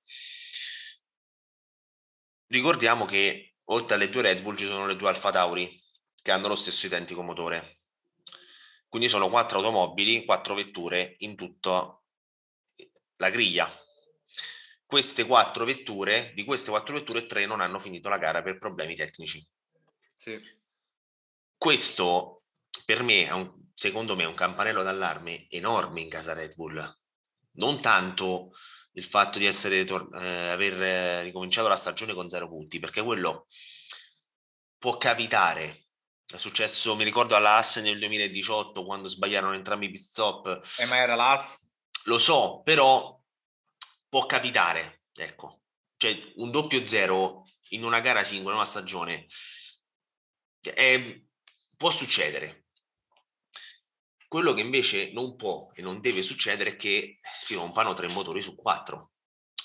ricordiamo 2.47 3.05
che 3.05 3.55
oltre 3.65 3.95
alle 3.95 4.09
due 4.09 4.21
Red 4.21 4.41
Bull 4.41 4.55
ci 4.55 4.67
sono 4.67 4.85
le 4.85 4.95
due 4.95 5.09
Alfa 5.09 5.31
Tauri 5.31 5.83
che 6.21 6.31
hanno 6.31 6.47
lo 6.47 6.55
stesso 6.55 6.85
identico 6.85 7.23
motore. 7.23 7.77
Quindi 8.87 9.09
sono 9.09 9.29
quattro 9.29 9.57
automobili, 9.57 10.25
quattro 10.25 10.53
vetture 10.53 11.15
in 11.19 11.35
tutta 11.35 11.99
la 13.15 13.29
griglia. 13.29 13.67
Queste 14.85 15.25
quattro 15.25 15.65
vetture, 15.65 16.33
di 16.35 16.43
queste 16.43 16.69
quattro 16.69 16.95
vetture, 16.95 17.25
tre 17.25 17.45
non 17.45 17.61
hanno 17.61 17.79
finito 17.79 18.09
la 18.09 18.17
gara 18.17 18.41
per 18.43 18.57
problemi 18.59 18.95
tecnici. 18.95 19.43
Sì. 20.13 20.39
Questo 21.57 22.43
per 22.85 23.03
me 23.03 23.25
è 23.25 23.31
un, 23.31 23.58
secondo 23.79 24.17
me, 24.17 24.23
è 24.23 24.27
un 24.27 24.33
campanello 24.33 24.83
d'allarme 24.83 25.47
enorme 25.47 26.01
in 26.01 26.09
casa 26.09 26.33
Red 26.33 26.53
Bull. 26.53 26.97
Non 27.51 27.79
tanto 27.81 28.51
il 28.93 29.05
fatto 29.05 29.39
di 29.39 29.45
essere, 29.45 29.85
eh, 29.85 30.49
aver 30.49 31.23
ricominciato 31.23 31.69
la 31.69 31.77
stagione 31.77 32.13
con 32.13 32.27
zero 32.27 32.49
punti, 32.49 32.79
perché 32.79 33.01
quello 33.01 33.47
può 34.77 34.97
capitare, 34.97 35.85
È 36.29 36.37
successo, 36.37 36.95
mi 36.95 37.05
ricordo 37.05 37.35
alla 37.35 37.55
Haas 37.55 37.77
nel 37.77 37.97
2018 37.97 38.83
quando 38.83 39.07
sbagliarono 39.07 39.55
entrambi 39.55 39.85
i 39.85 39.91
pit 39.91 40.01
stop. 40.01 40.61
Eh, 40.77 40.85
ma 40.85 40.97
era 40.97 41.15
l'Haas? 41.15 41.67
Lo 42.03 42.19
so, 42.19 42.61
però 42.63 43.17
può 44.09 44.25
capitare, 44.25 45.03
ecco. 45.13 45.61
Cioè, 45.95 46.33
un 46.35 46.51
doppio 46.51 46.85
zero 46.85 47.45
in 47.69 47.85
una 47.85 48.01
gara 48.01 48.25
singola, 48.25 48.55
in 48.55 48.59
una 48.59 48.69
stagione, 48.69 49.25
è, 50.61 51.19
può 51.77 51.89
succedere. 51.91 52.65
Quello 54.29 54.53
che 54.53 54.61
invece 54.61 55.11
non 55.11 55.35
può 55.35 55.71
e 55.73 55.81
non 55.81 56.01
deve 56.01 56.21
succedere 56.21 56.71
è 56.71 56.75
che 56.75 57.17
si 57.39 57.55
rompano 57.55 57.93
tre 57.93 58.07
motori 58.09 58.41
su 58.41 58.55
quattro. 58.55 59.13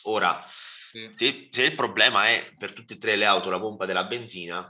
Ora, 0.04 0.42
sì. 0.48 1.10
se, 1.12 1.48
se, 1.50 1.64
il 1.64 1.74
problema 1.74 2.28
è 2.28 2.54
per 2.56 2.72
tutte 2.72 2.94
e 2.94 2.96
tre 2.96 3.14
le 3.14 3.26
auto 3.26 3.50
la 3.50 3.60
pompa 3.60 3.84
della 3.84 4.04
benzina, 4.04 4.66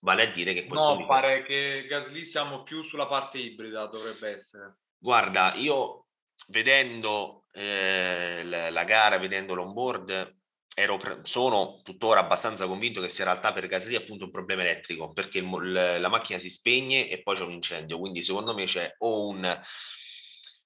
vale 0.00 0.22
a 0.24 0.30
dire 0.30 0.52
che 0.52 0.66
questo... 0.66 0.98
No, 0.98 1.06
pare 1.06 1.42
che 1.42 1.86
Gasly 1.88 2.26
siamo 2.26 2.64
più 2.64 2.82
sulla 2.82 3.06
parte 3.06 3.38
ibrida, 3.38 3.86
dovrebbe 3.86 4.28
essere. 4.30 4.76
Guarda, 4.98 5.54
io 5.54 6.08
vedendo 6.48 7.46
eh, 7.52 8.42
la 8.44 8.84
gara, 8.84 9.16
vedendo 9.16 9.54
l'onboard, 9.54 10.37
ero, 10.78 11.00
sono 11.24 11.80
tuttora 11.82 12.20
abbastanza 12.20 12.68
convinto 12.68 13.00
che 13.00 13.08
sia 13.08 13.24
in 13.24 13.30
realtà 13.30 13.52
per 13.52 13.66
Gasly 13.66 13.96
appunto 13.96 14.26
un 14.26 14.30
problema 14.30 14.62
elettrico, 14.62 15.12
perché 15.12 15.38
il, 15.38 15.72
la 15.72 16.08
macchina 16.08 16.38
si 16.38 16.48
spegne 16.48 17.08
e 17.08 17.20
poi 17.20 17.34
c'è 17.36 17.42
un 17.42 17.50
incendio, 17.50 17.98
quindi 17.98 18.22
secondo 18.22 18.54
me 18.54 18.64
c'è 18.64 18.94
o 18.98 19.26
un, 19.26 19.62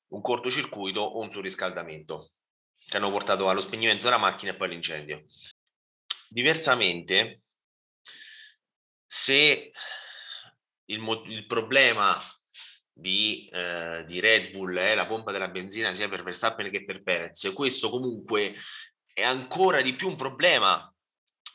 un 0.08 0.20
cortocircuito 0.20 1.00
o 1.00 1.20
un 1.20 1.30
surriscaldamento 1.30 2.32
che 2.86 2.96
hanno 2.98 3.10
portato 3.10 3.48
allo 3.48 3.62
spegnimento 3.62 4.04
della 4.04 4.18
macchina 4.18 4.52
e 4.52 4.56
poi 4.56 4.66
all'incendio. 4.66 5.24
Diversamente, 6.28 7.44
se 9.06 9.70
il, 10.84 11.22
il 11.26 11.46
problema 11.46 12.20
di, 12.92 13.48
eh, 13.50 14.04
di, 14.06 14.20
Red 14.20 14.50
Bull 14.50 14.76
è 14.76 14.94
la 14.94 15.06
pompa 15.06 15.32
della 15.32 15.48
benzina 15.48 15.94
sia 15.94 16.10
per 16.10 16.22
Verstappen 16.22 16.70
che 16.70 16.84
per 16.84 17.02
Perez, 17.02 17.50
questo 17.54 17.88
comunque 17.88 18.54
è 19.12 19.22
ancora 19.22 19.80
di 19.80 19.94
più 19.94 20.08
un 20.08 20.16
problema 20.16 20.92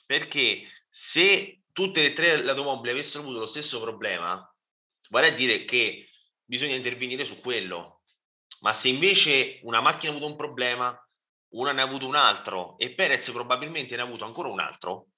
perché 0.06 0.68
se 0.90 1.62
tutte 1.72 2.06
e 2.06 2.14
tre 2.14 2.42
le 2.42 2.50
automobili 2.50 2.92
avessero 2.92 3.24
avuto 3.24 3.40
lo 3.40 3.46
stesso 3.46 3.80
problema, 3.80 4.34
a 5.10 5.30
dire 5.30 5.66
che 5.66 6.10
bisogna 6.44 6.76
intervenire 6.76 7.24
su 7.24 7.40
quello. 7.40 8.02
Ma 8.62 8.74
se 8.74 8.88
invece 8.88 9.60
una 9.64 9.82
macchina 9.82 10.12
ha 10.12 10.16
avuto 10.16 10.32
un 10.32 10.38
problema, 10.38 11.00
una 11.50 11.72
ne 11.72 11.82
ha 11.82 11.84
avuto 11.84 12.08
un 12.08 12.16
altro 12.16 12.78
e 12.78 12.96
Perez 12.96 13.30
probabilmente 13.32 13.96
ne 13.96 14.02
ha 14.02 14.06
avuto 14.06 14.26
ancora 14.26 14.50
un 14.50 14.60
altro, 14.60 15.10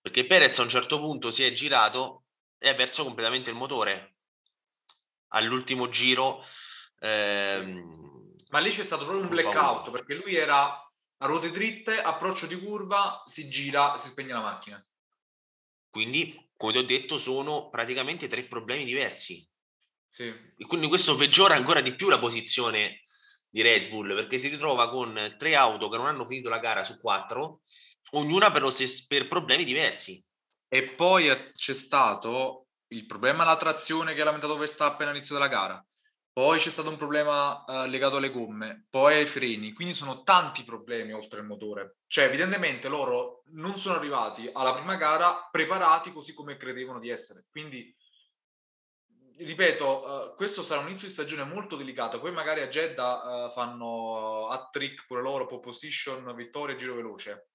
perché 0.00 0.26
Perez 0.26 0.58
a 0.58 0.62
un 0.62 0.68
certo 0.68 0.98
punto 0.98 1.30
si 1.30 1.44
è 1.44 1.52
girato 1.52 2.24
e 2.58 2.68
ha 2.68 2.74
perso 2.74 3.04
completamente 3.04 3.50
il 3.50 3.56
motore 3.56 4.16
all'ultimo 5.28 5.88
giro. 5.88 6.44
Ehm, 7.00 8.34
Ma 8.48 8.58
lì 8.58 8.70
c'è 8.70 8.84
stato 8.84 9.04
proprio 9.04 9.22
un 9.24 9.30
blackout 9.30 9.90
perché 9.90 10.14
lui 10.14 10.34
era 10.34 10.80
a 11.18 11.26
ruote 11.26 11.50
dritte, 11.50 12.00
approccio 12.00 12.46
di 12.46 12.58
curva, 12.58 13.22
si 13.24 13.48
gira 13.48 13.94
e 13.94 13.98
si 13.98 14.08
spegne 14.08 14.32
la 14.32 14.40
macchina. 14.40 14.86
Quindi, 15.90 16.50
come 16.56 16.72
ti 16.72 16.78
ho 16.78 16.84
detto, 16.84 17.18
sono 17.18 17.68
praticamente 17.70 18.28
tre 18.28 18.44
problemi 18.44 18.84
diversi. 18.84 19.46
Sì. 20.08 20.24
E 20.24 20.66
quindi 20.66 20.88
questo 20.88 21.16
peggiora 21.16 21.54
ancora 21.54 21.80
di 21.80 21.94
più 21.94 22.08
la 22.08 22.18
posizione 22.18 23.02
di 23.48 23.62
Red 23.62 23.88
Bull 23.88 24.14
perché 24.14 24.38
si 24.38 24.48
ritrova 24.48 24.90
con 24.90 25.34
tre 25.38 25.54
auto 25.54 25.88
che 25.88 25.96
non 25.96 26.06
hanno 26.06 26.26
finito 26.26 26.48
la 26.48 26.58
gara 26.58 26.84
su 26.84 26.98
quattro 27.00 27.62
ognuna 28.10 28.50
per, 28.50 28.70
stes- 28.72 29.06
per 29.06 29.28
problemi 29.28 29.64
diversi. 29.64 30.22
E 30.68 30.90
poi 30.94 31.52
c'è 31.54 31.74
stato 31.74 32.68
il 32.88 33.06
problema 33.06 33.44
della 33.44 33.56
trazione 33.56 34.14
che 34.14 34.20
ha 34.20 34.24
lamentato 34.24 34.56
Verstappen 34.56 35.08
all'inizio 35.08 35.34
della 35.34 35.48
gara, 35.48 35.84
poi 36.36 36.58
c'è 36.58 36.68
stato 36.68 36.90
un 36.90 36.98
problema 36.98 37.64
uh, 37.66 37.88
legato 37.88 38.16
alle 38.16 38.30
gomme, 38.30 38.88
poi 38.90 39.14
ai 39.14 39.26
freni, 39.26 39.72
quindi 39.72 39.94
sono 39.94 40.22
tanti 40.22 40.64
problemi 40.64 41.14
oltre 41.14 41.40
il 41.40 41.46
motore. 41.46 42.00
Cioè, 42.06 42.26
evidentemente 42.26 42.88
loro 42.88 43.42
non 43.52 43.78
sono 43.78 43.94
arrivati 43.94 44.46
alla 44.52 44.74
prima 44.74 44.96
gara 44.96 45.48
preparati 45.50 46.12
così 46.12 46.34
come 46.34 46.58
credevano 46.58 46.98
di 46.98 47.08
essere. 47.08 47.46
Quindi, 47.50 47.90
ripeto, 49.38 49.86
uh, 50.04 50.36
questo 50.36 50.62
sarà 50.62 50.82
un 50.82 50.88
inizio 50.88 51.08
di 51.08 51.14
stagione 51.14 51.44
molto 51.44 51.74
delicato. 51.74 52.20
Poi 52.20 52.32
magari 52.32 52.60
a 52.60 52.68
Jeddah 52.68 53.46
uh, 53.46 53.52
fanno 53.52 54.48
a 54.48 54.68
trick 54.70 55.06
pure 55.06 55.22
loro, 55.22 55.46
pole 55.46 55.62
position, 55.62 56.34
vittoria, 56.34 56.76
giro 56.76 56.96
veloce. 56.96 57.48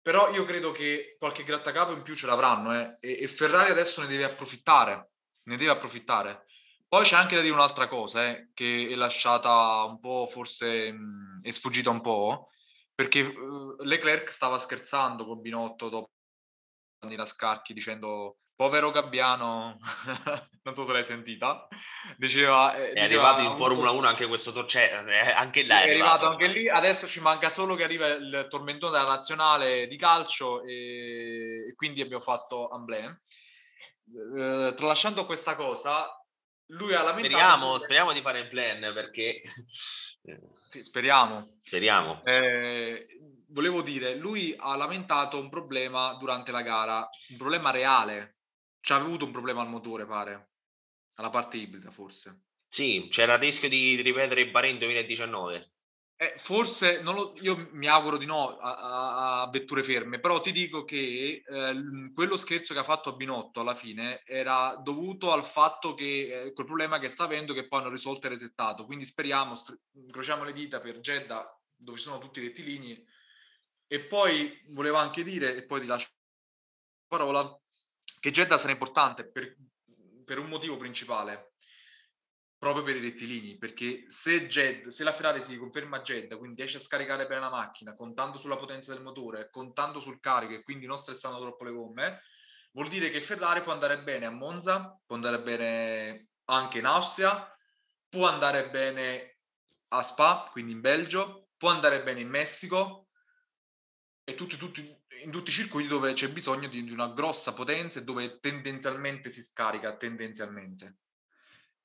Però 0.00 0.32
io 0.32 0.46
credo 0.46 0.72
che 0.72 1.16
qualche 1.18 1.44
grattacapo 1.44 1.92
in 1.92 2.00
più 2.00 2.16
ce 2.16 2.24
l'avranno 2.24 2.74
eh? 2.74 2.96
e, 3.00 3.18
e, 3.20 3.28
Ferrari 3.28 3.70
adesso 3.70 4.00
ne 4.00 4.06
deve 4.06 4.24
approfittare, 4.24 5.10
ne 5.42 5.56
deve 5.58 5.72
approfittare. 5.72 6.46
Poi 6.88 7.04
c'è 7.04 7.16
anche 7.16 7.36
da 7.36 7.42
dire 7.42 7.52
un'altra 7.52 7.86
cosa 7.86 8.28
eh, 8.28 8.50
che 8.54 8.88
è 8.90 8.94
lasciata 8.94 9.84
un 9.84 10.00
po', 10.00 10.26
forse 10.26 10.90
mh, 10.90 11.42
è 11.42 11.50
sfuggita 11.50 11.90
un 11.90 12.00
po', 12.00 12.48
perché 12.94 13.20
uh, 13.20 13.76
Leclerc 13.82 14.32
stava 14.32 14.58
scherzando 14.58 15.26
con 15.26 15.42
Binotto 15.42 15.90
dopo 15.90 16.10
la 17.00 17.24
Scacchi 17.26 17.74
dicendo 17.74 18.38
povero 18.58 18.90
Gabbiano, 18.90 19.78
non 20.64 20.74
so 20.74 20.84
se 20.84 20.92
l'hai 20.92 21.04
sentita, 21.04 21.68
diceva... 22.16 22.74
Eh, 22.74 22.90
è 22.90 23.02
diceva, 23.02 23.28
arrivato 23.28 23.52
in 23.52 23.56
Formula 23.56 23.90
1 23.92 24.06
anche 24.08 24.26
questo 24.26 24.50
torcetto, 24.50 25.08
eh, 25.08 25.30
anche 25.30 25.64
là 25.64 25.82
è, 25.82 25.84
è 25.84 25.90
arrivato. 25.90 26.24
arrivato 26.24 26.26
anche 26.26 26.46
lì, 26.48 26.68
adesso 26.68 27.06
ci 27.06 27.20
manca 27.20 27.50
solo 27.50 27.76
che 27.76 27.84
arriva 27.84 28.06
il 28.08 28.46
tormentone 28.50 28.98
della 28.98 29.12
nazionale 29.12 29.86
di 29.86 29.96
calcio 29.96 30.64
e, 30.64 31.68
e 31.68 31.74
quindi 31.76 32.00
abbiamo 32.00 32.22
fatto 32.22 32.68
Amblem. 32.68 33.20
Eh, 34.36 34.74
tralasciando 34.74 35.24
questa 35.24 35.54
cosa, 35.54 36.08
lui 36.68 36.94
ha 36.94 37.02
lamentato... 37.02 37.34
Speriamo, 37.34 37.72
che... 37.72 37.78
speriamo 37.80 38.12
di 38.12 38.20
fare 38.20 38.40
il 38.40 38.48
plan 38.48 38.92
perché... 38.92 39.42
sì, 40.68 40.82
speriamo. 40.82 41.58
Speriamo. 41.62 42.24
Eh, 42.24 43.06
volevo 43.48 43.82
dire, 43.82 44.14
lui 44.16 44.54
ha 44.58 44.76
lamentato 44.76 45.38
un 45.38 45.48
problema 45.48 46.14
durante 46.14 46.52
la 46.52 46.62
gara, 46.62 47.08
un 47.28 47.36
problema 47.36 47.70
reale, 47.70 48.38
c'ha 48.80 48.96
avuto 48.96 49.24
un 49.24 49.32
problema 49.32 49.62
al 49.62 49.68
motore, 49.68 50.06
pare, 50.06 50.50
alla 51.14 51.30
parte 51.30 51.56
ibrida 51.56 51.90
forse. 51.90 52.42
Sì, 52.66 53.08
c'era 53.10 53.34
il 53.34 53.40
rischio 53.40 53.68
di 53.68 54.00
ripetere 54.02 54.42
il 54.42 54.50
Bahrain 54.50 54.78
2019. 54.78 55.72
Eh, 56.20 56.34
forse, 56.36 57.00
lo, 57.02 57.32
io 57.42 57.68
mi 57.74 57.86
auguro 57.86 58.16
di 58.16 58.26
no 58.26 58.58
a, 58.58 58.74
a, 58.74 59.42
a, 59.42 59.50
vetture 59.50 59.84
ferme, 59.84 60.18
però 60.18 60.40
ti 60.40 60.50
dico 60.50 60.84
che 60.84 61.44
eh, 61.46 62.12
quello 62.12 62.36
scherzo 62.36 62.74
che 62.74 62.80
ha 62.80 62.84
fatto 62.84 63.10
a 63.10 63.12
Binotto 63.12 63.60
alla 63.60 63.76
fine 63.76 64.24
era 64.24 64.74
dovuto 64.82 65.30
al 65.30 65.44
fatto 65.44 65.94
che 65.94 66.46
eh, 66.46 66.52
quel 66.54 66.66
problema 66.66 66.98
che 66.98 67.08
sta 67.08 67.22
avendo 67.22 67.54
che 67.54 67.68
poi 67.68 67.78
hanno 67.78 67.90
risolto 67.90 68.26
e 68.26 68.30
resettato. 68.30 68.84
Quindi 68.84 69.04
speriamo, 69.04 69.54
str- 69.54 69.78
incrociamo 69.92 70.42
le 70.42 70.52
dita 70.52 70.80
per 70.80 70.98
Jeddah, 70.98 71.56
dove 71.76 71.96
ci 71.96 72.02
sono 72.02 72.18
tutti 72.18 72.40
i 72.40 72.46
rettilini. 72.48 73.00
E 73.86 74.00
poi 74.00 74.60
volevo 74.70 74.96
anche 74.96 75.22
dire, 75.22 75.54
e 75.54 75.64
poi 75.66 75.80
ti 75.82 75.86
lascio 75.86 76.08
la 77.10 77.16
parola, 77.16 77.60
che 78.18 78.32
Jeddah 78.32 78.58
sarà 78.58 78.72
importante 78.72 79.24
per, 79.24 79.56
per 80.24 80.40
un 80.40 80.48
motivo 80.48 80.76
principale, 80.76 81.52
proprio 82.58 82.82
per 82.82 82.96
i 82.96 83.00
rettilini, 83.00 83.56
perché 83.56 84.04
se, 84.08 84.46
Jed, 84.46 84.88
se 84.88 85.04
la 85.04 85.12
Ferrari 85.12 85.40
si 85.40 85.56
conferma 85.56 86.00
Jeddah, 86.00 86.36
quindi 86.36 86.56
riesce 86.56 86.78
a 86.78 86.80
scaricare 86.80 87.26
bene 87.26 87.40
la 87.40 87.50
macchina, 87.50 87.94
contando 87.94 88.36
sulla 88.36 88.56
potenza 88.56 88.92
del 88.92 89.02
motore, 89.02 89.48
contando 89.50 90.00
sul 90.00 90.18
carico 90.18 90.54
e 90.54 90.62
quindi 90.62 90.86
non 90.86 90.98
stressando 90.98 91.38
troppo 91.38 91.64
le 91.64 91.70
gomme, 91.70 92.22
vuol 92.72 92.88
dire 92.88 93.10
che 93.10 93.20
Ferrari 93.20 93.62
può 93.62 93.72
andare 93.72 94.02
bene 94.02 94.26
a 94.26 94.30
Monza, 94.30 95.00
può 95.06 95.14
andare 95.14 95.40
bene 95.40 96.30
anche 96.46 96.78
in 96.78 96.86
Austria, 96.86 97.56
può 98.08 98.26
andare 98.26 98.70
bene 98.70 99.38
a 99.88 100.02
Spa, 100.02 100.48
quindi 100.50 100.72
in 100.72 100.80
Belgio, 100.80 101.50
può 101.56 101.70
andare 101.70 102.02
bene 102.02 102.20
in 102.20 102.28
Messico 102.28 103.08
e 104.24 104.34
tutti, 104.34 104.56
tutti, 104.56 104.80
in 105.22 105.30
tutti 105.30 105.50
i 105.50 105.52
circuiti 105.52 105.88
dove 105.88 106.12
c'è 106.12 106.28
bisogno 106.28 106.68
di, 106.68 106.82
di 106.82 106.92
una 106.92 107.08
grossa 107.08 107.52
potenza 107.52 108.00
e 108.00 108.04
dove 108.04 108.40
tendenzialmente 108.40 109.30
si 109.30 109.42
scarica, 109.42 109.96
tendenzialmente. 109.96 110.96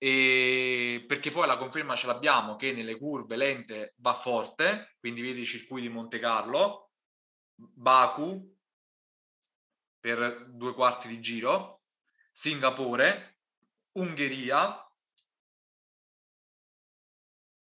E 0.04 1.06
perché 1.08 1.32
poi 1.32 1.48
la 1.48 1.56
conferma 1.56 1.96
ce 1.96 2.08
l'abbiamo 2.08 2.58
che 2.58 2.74
nelle 2.74 2.98
curve 2.98 3.38
lente 3.38 3.94
va 4.00 4.14
forte, 4.14 4.98
quindi 5.00 5.22
vedi 5.22 5.40
i 5.40 5.46
circuiti 5.46 5.88
di 5.88 5.94
Monte 5.94 6.20
Carlo, 6.20 6.92
Baku 7.56 8.54
per 10.02 10.50
due 10.50 10.74
quarti 10.74 11.08
di 11.08 11.22
giro, 11.22 11.84
Singapore, 12.34 13.38
Ungheria. 13.94 14.78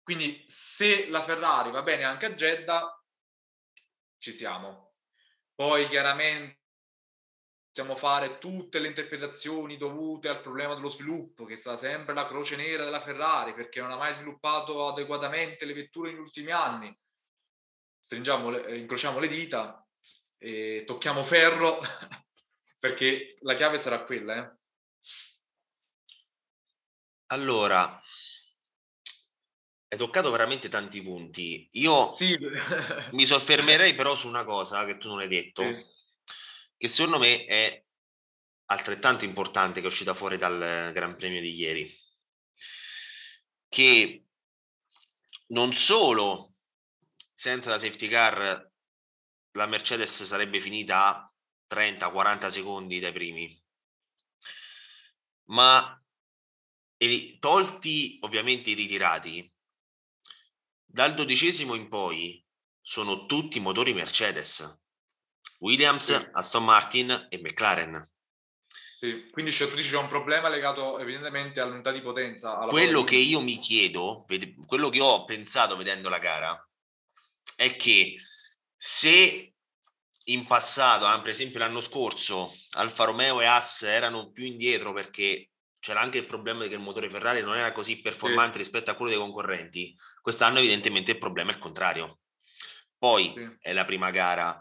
Quindi 0.00 0.40
se 0.46 1.08
la 1.08 1.24
Ferrari 1.24 1.72
va 1.72 1.82
bene 1.82 2.04
anche 2.04 2.26
a 2.26 2.34
Jeddah, 2.34 3.04
ci 4.16 4.32
siamo. 4.32 4.94
Poi 5.56 5.88
chiaramente 5.88 6.57
possiamo 7.70 7.96
fare 7.96 8.38
tutte 8.38 8.78
le 8.78 8.88
interpretazioni 8.88 9.76
dovute 9.76 10.28
al 10.28 10.40
problema 10.40 10.74
dello 10.74 10.88
sviluppo, 10.88 11.44
che 11.44 11.54
è 11.54 11.56
stata 11.56 11.76
sempre 11.76 12.14
la 12.14 12.26
croce 12.26 12.56
nera 12.56 12.84
della 12.84 13.00
Ferrari, 13.00 13.54
perché 13.54 13.80
non 13.80 13.90
ha 13.90 13.96
mai 13.96 14.14
sviluppato 14.14 14.88
adeguatamente 14.88 15.64
le 15.64 15.74
vetture 15.74 16.10
negli 16.10 16.20
ultimi 16.20 16.50
anni. 16.50 16.96
Stringiamo, 18.00 18.50
le, 18.50 18.76
incrociamo 18.78 19.18
le 19.18 19.28
dita 19.28 19.86
e 20.38 20.84
tocchiamo 20.86 21.22
ferro 21.22 21.80
perché 22.78 23.36
la 23.40 23.54
chiave 23.54 23.78
sarà 23.78 24.02
quella. 24.02 24.36
Eh? 24.36 24.56
Allora, 27.26 28.00
hai 29.90 29.98
toccato 29.98 30.30
veramente 30.30 30.68
tanti 30.68 31.02
punti. 31.02 31.68
Io 31.72 32.08
sì. 32.10 32.36
mi 33.12 33.26
soffermerei 33.26 33.94
però 33.94 34.14
su 34.14 34.26
una 34.26 34.44
cosa 34.44 34.84
che 34.84 34.96
tu 34.96 35.08
non 35.08 35.20
hai 35.20 35.28
detto, 35.28 35.62
sì. 35.62 35.96
Che 36.78 36.88
secondo 36.88 37.18
me 37.18 37.44
è 37.44 37.84
altrettanto 38.66 39.24
importante 39.24 39.80
che 39.80 39.86
è 39.86 39.90
uscita 39.90 40.14
fuori 40.14 40.38
dal 40.38 40.92
Gran 40.94 41.16
Premio 41.16 41.40
di 41.40 41.54
ieri, 41.54 42.00
che 43.68 44.24
non 45.48 45.74
solo 45.74 46.54
senza 47.32 47.70
la 47.70 47.78
safety 47.78 48.08
car 48.08 48.70
la 49.52 49.66
Mercedes 49.66 50.22
sarebbe 50.22 50.60
finita 50.60 51.06
a 51.08 51.32
30-40 51.68 52.46
secondi 52.46 53.00
dai 53.00 53.12
primi, 53.12 53.62
ma 55.46 56.00
tolti 57.38 58.18
ovviamente 58.20 58.70
i 58.70 58.74
ritirati, 58.74 59.52
dal 60.84 61.14
dodicesimo 61.14 61.74
in 61.74 61.88
poi 61.88 62.44
sono 62.80 63.26
tutti 63.26 63.60
motori 63.60 63.92
Mercedes, 63.92 64.80
Williams, 65.60 66.04
sì. 66.04 66.28
Aston 66.32 66.64
Martin 66.64 67.26
e 67.28 67.38
McLaren. 67.38 68.08
Sì, 68.94 69.28
quindi 69.30 69.52
cioè, 69.52 69.68
tu 69.68 69.76
dici 69.76 69.90
c'è 69.90 69.96
un 69.96 70.08
problema 70.08 70.48
legato 70.48 70.98
evidentemente 70.98 71.60
all'unità 71.60 71.92
di 71.92 72.00
potenza. 72.00 72.56
quello 72.68 73.04
che 73.04 73.14
io 73.14 73.40
mi 73.40 73.58
chiedo, 73.58 74.26
quello 74.66 74.88
che 74.88 75.00
ho 75.00 75.24
pensato 75.24 75.76
vedendo 75.76 76.08
la 76.08 76.18
gara, 76.18 76.68
è 77.54 77.76
che 77.76 78.16
se 78.76 79.54
in 80.24 80.46
passato, 80.46 81.06
ah, 81.06 81.20
per 81.20 81.30
esempio 81.30 81.60
l'anno 81.60 81.80
scorso, 81.80 82.52
Alfa 82.70 83.04
Romeo 83.04 83.40
e 83.40 83.46
Haas 83.46 83.82
erano 83.82 84.30
più 84.30 84.44
indietro 84.44 84.92
perché 84.92 85.50
c'era 85.78 86.00
anche 86.00 86.18
il 86.18 86.26
problema 86.26 86.66
che 86.66 86.74
il 86.74 86.80
motore 86.80 87.08
Ferrari 87.08 87.40
non 87.40 87.56
era 87.56 87.72
così 87.72 88.00
performante 88.00 88.54
sì. 88.54 88.58
rispetto 88.58 88.90
a 88.90 88.94
quello 88.94 89.12
dei 89.12 89.20
concorrenti, 89.20 89.96
quest'anno 90.20 90.58
evidentemente 90.58 91.12
il 91.12 91.18
problema 91.18 91.52
è 91.52 91.54
il 91.54 91.60
contrario. 91.60 92.18
Poi 92.98 93.32
sì. 93.34 93.48
è 93.60 93.72
la 93.72 93.84
prima 93.84 94.10
gara, 94.10 94.60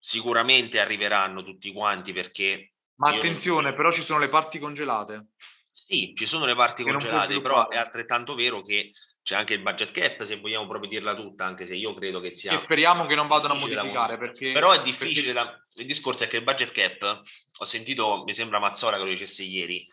sicuramente 0.00 0.80
arriveranno 0.80 1.44
tutti 1.44 1.72
quanti 1.72 2.12
perché... 2.12 2.72
Ma 2.96 3.10
attenzione, 3.10 3.68
non... 3.68 3.76
però 3.76 3.92
ci 3.92 4.02
sono 4.02 4.18
le 4.18 4.28
parti 4.28 4.58
congelate. 4.58 5.28
Sì, 5.70 6.12
ci 6.16 6.26
sono 6.26 6.46
le 6.46 6.54
parti 6.54 6.82
che 6.82 6.90
congelate, 6.90 7.40
però 7.40 7.68
è 7.68 7.76
altrettanto 7.76 8.34
vero 8.34 8.62
che 8.62 8.92
c'è 9.22 9.36
anche 9.36 9.54
il 9.54 9.60
budget 9.62 9.92
cap, 9.92 10.22
se 10.22 10.40
vogliamo 10.40 10.66
proprio 10.66 10.90
dirla 10.90 11.14
tutta, 11.14 11.44
anche 11.44 11.66
se 11.66 11.76
io 11.76 11.94
credo 11.94 12.20
che 12.20 12.30
sia... 12.30 12.52
E 12.52 12.56
speriamo 12.56 13.06
che 13.06 13.14
non 13.14 13.26
vadano 13.26 13.54
a 13.54 13.58
modificare, 13.58 14.18
perché... 14.18 14.52
Però 14.52 14.72
è 14.72 14.80
difficile, 14.80 15.32
perché... 15.32 15.50
da... 15.50 15.66
il 15.74 15.86
discorso 15.86 16.24
è 16.24 16.28
che 16.28 16.38
il 16.38 16.42
budget 16.42 16.72
cap, 16.72 17.22
ho 17.58 17.64
sentito, 17.64 18.24
mi 18.24 18.32
sembra 18.32 18.58
Mazzola 18.58 18.96
che 18.96 19.04
lo 19.04 19.10
dicesse 19.10 19.42
ieri, 19.42 19.86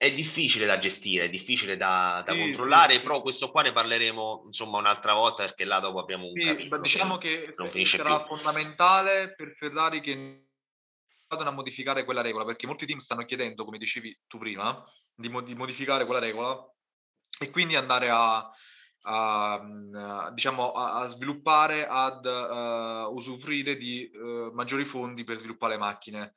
è 0.00 0.14
difficile 0.14 0.64
da 0.64 0.78
gestire, 0.78 1.26
è 1.26 1.28
difficile 1.28 1.76
da, 1.76 2.22
da 2.24 2.32
sì, 2.32 2.38
controllare, 2.38 2.94
sì, 2.94 3.02
però 3.02 3.20
questo 3.20 3.50
qua 3.50 3.60
ne 3.60 3.70
parleremo 3.70 4.44
insomma 4.46 4.78
un'altra 4.78 5.12
volta 5.12 5.44
perché 5.44 5.66
là 5.66 5.78
dopo 5.78 5.98
abbiamo 5.98 6.26
un 6.26 6.34
sì, 6.34 6.46
capitolo 6.46 6.80
diciamo 6.80 7.18
che, 7.18 7.50
che 7.70 7.84
sarà 7.84 8.22
più. 8.22 8.34
fondamentale 8.34 9.34
per 9.34 9.54
Ferrari 9.58 10.00
che 10.00 10.46
vadano 11.28 11.50
a 11.50 11.52
modificare 11.52 12.06
quella 12.06 12.22
regola, 12.22 12.46
perché 12.46 12.66
molti 12.66 12.86
team 12.86 12.98
stanno 12.98 13.26
chiedendo, 13.26 13.66
come 13.66 13.76
dicevi 13.76 14.20
tu 14.26 14.38
prima, 14.38 14.82
di, 15.14 15.28
mod- 15.28 15.44
di 15.44 15.54
modificare 15.54 16.06
quella 16.06 16.18
regola 16.18 16.58
e 17.38 17.50
quindi 17.50 17.76
andare 17.76 18.08
a, 18.08 18.50
a, 19.02 19.52
a 19.52 20.30
diciamo, 20.32 20.72
a, 20.72 21.06
sviluppare, 21.08 21.86
ad 21.86 22.24
uh, 22.24 23.14
usufruire 23.14 23.76
di 23.76 24.10
uh, 24.14 24.50
maggiori 24.54 24.86
fondi 24.86 25.24
per 25.24 25.36
sviluppare 25.36 25.76
macchine. 25.76 26.36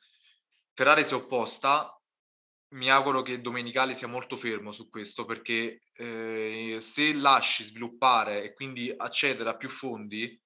Ferrari 0.74 1.06
si 1.06 1.14
è 1.14 1.16
opposta, 1.16 1.98
mi 2.74 2.90
auguro 2.90 3.22
che 3.22 3.42
Domenicali 3.42 3.96
sia 3.96 4.08
molto 4.08 4.36
fermo 4.38 4.72
su 4.72 4.90
questo 4.90 5.26
perché 5.26 5.84
eh, 5.94 6.78
se 6.80 7.14
lasci 7.14 7.64
sviluppare 7.66 8.44
e 8.44 8.54
quindi 8.54 8.94
accedere 8.96 9.50
a 9.50 9.56
più 9.56 9.70
fondi, 9.70 10.40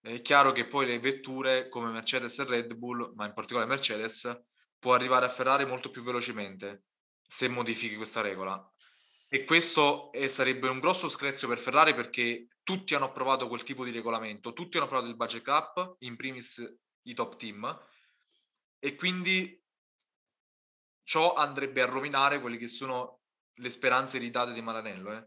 è 0.00 0.22
chiaro 0.22 0.52
che 0.52 0.66
poi 0.66 0.86
le 0.86 0.98
vetture 0.98 1.68
come 1.68 1.90
Mercedes 1.90 2.38
e 2.38 2.44
Red 2.44 2.74
Bull, 2.74 3.12
ma 3.14 3.26
in 3.26 3.34
particolare 3.34 3.68
Mercedes, 3.68 4.44
può 4.78 4.94
arrivare 4.94 5.26
a 5.26 5.30
Ferrari 5.30 5.66
molto 5.66 5.90
più 5.90 6.02
velocemente 6.02 6.84
se 7.26 7.48
modifichi 7.48 7.96
questa 7.96 8.20
regola. 8.20 8.72
E 9.28 9.44
questo 9.44 10.10
è, 10.12 10.26
sarebbe 10.28 10.68
un 10.68 10.78
grosso 10.78 11.10
screzio 11.10 11.48
per 11.48 11.58
Ferrari 11.58 11.94
perché 11.94 12.48
tutti 12.62 12.94
hanno 12.94 13.06
approvato 13.06 13.48
quel 13.48 13.62
tipo 13.62 13.84
di 13.84 13.90
regolamento, 13.90 14.54
tutti 14.54 14.76
hanno 14.76 14.86
approvato 14.86 15.10
il 15.10 15.16
budget 15.16 15.42
cap, 15.42 15.96
in 15.98 16.16
primis 16.16 16.64
i 17.02 17.14
top 17.14 17.36
team, 17.36 17.78
e 18.78 18.94
quindi 18.94 19.57
ciò 21.08 21.32
andrebbe 21.32 21.80
a 21.80 21.86
rovinare 21.86 22.38
quelle 22.38 22.58
che 22.58 22.68
sono 22.68 23.20
le 23.54 23.70
speranze 23.70 24.18
iritate 24.18 24.52
di 24.52 24.60
Maranello. 24.60 25.16
Eh. 25.16 25.26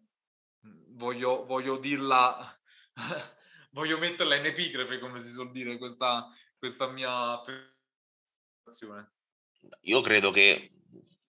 Voglio, 0.89 1.43
voglio 1.47 1.77
dirla, 1.77 2.55
voglio 3.71 3.97
metterla 3.97 4.35
in 4.35 4.45
epigrafe, 4.45 4.99
come 4.99 5.19
si 5.23 5.31
suol 5.31 5.49
dire, 5.49 5.79
questa, 5.79 6.27
questa 6.55 6.85
mia 6.85 7.31
affermazione. 7.31 9.13
Io 9.81 10.01
credo 10.01 10.29
che 10.29 10.71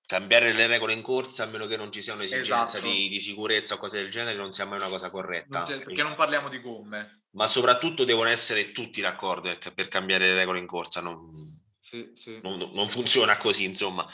cambiare 0.05 0.53
le 0.53 0.67
regole 0.67 0.93
in 0.93 1.01
corsa, 1.01 1.45
a 1.45 1.47
meno 1.47 1.67
che 1.67 1.79
non 1.79 1.91
ci 1.91 2.03
sia 2.03 2.13
un'esigenza 2.13 2.77
esatto. 2.77 2.93
di, 2.93 3.09
di, 3.09 3.21
sicurezza 3.21 3.77
o 3.77 3.79
cose 3.79 4.03
del 4.03 4.11
genere, 4.11 4.37
non 4.37 4.53
sia 4.53 4.67
mai 4.67 4.79
una 4.79 4.89
cosa 4.89 5.09
corretta. 5.09 5.57
Non 5.61 5.65
sia, 5.65 5.79
perché 5.79 6.03
non 6.03 6.15
parliamo 6.15 6.51
di 6.51 6.61
gomme. 6.61 7.23
Ma 7.31 7.47
soprattutto 7.47 8.05
devono 8.05 8.29
essere 8.29 8.71
tutti 8.73 9.01
d'accordo 9.01 9.57
per 9.75 9.89
cambiare 9.89 10.27
le 10.27 10.35
regole 10.35 10.59
in 10.59 10.67
corsa. 10.67 11.01
Non, 11.01 11.62
sì, 11.93 12.11
sì. 12.15 12.41
non, 12.43 12.71
non 12.73 12.89
funziona 12.89 13.37
così, 13.37 13.65
insomma. 13.65 14.09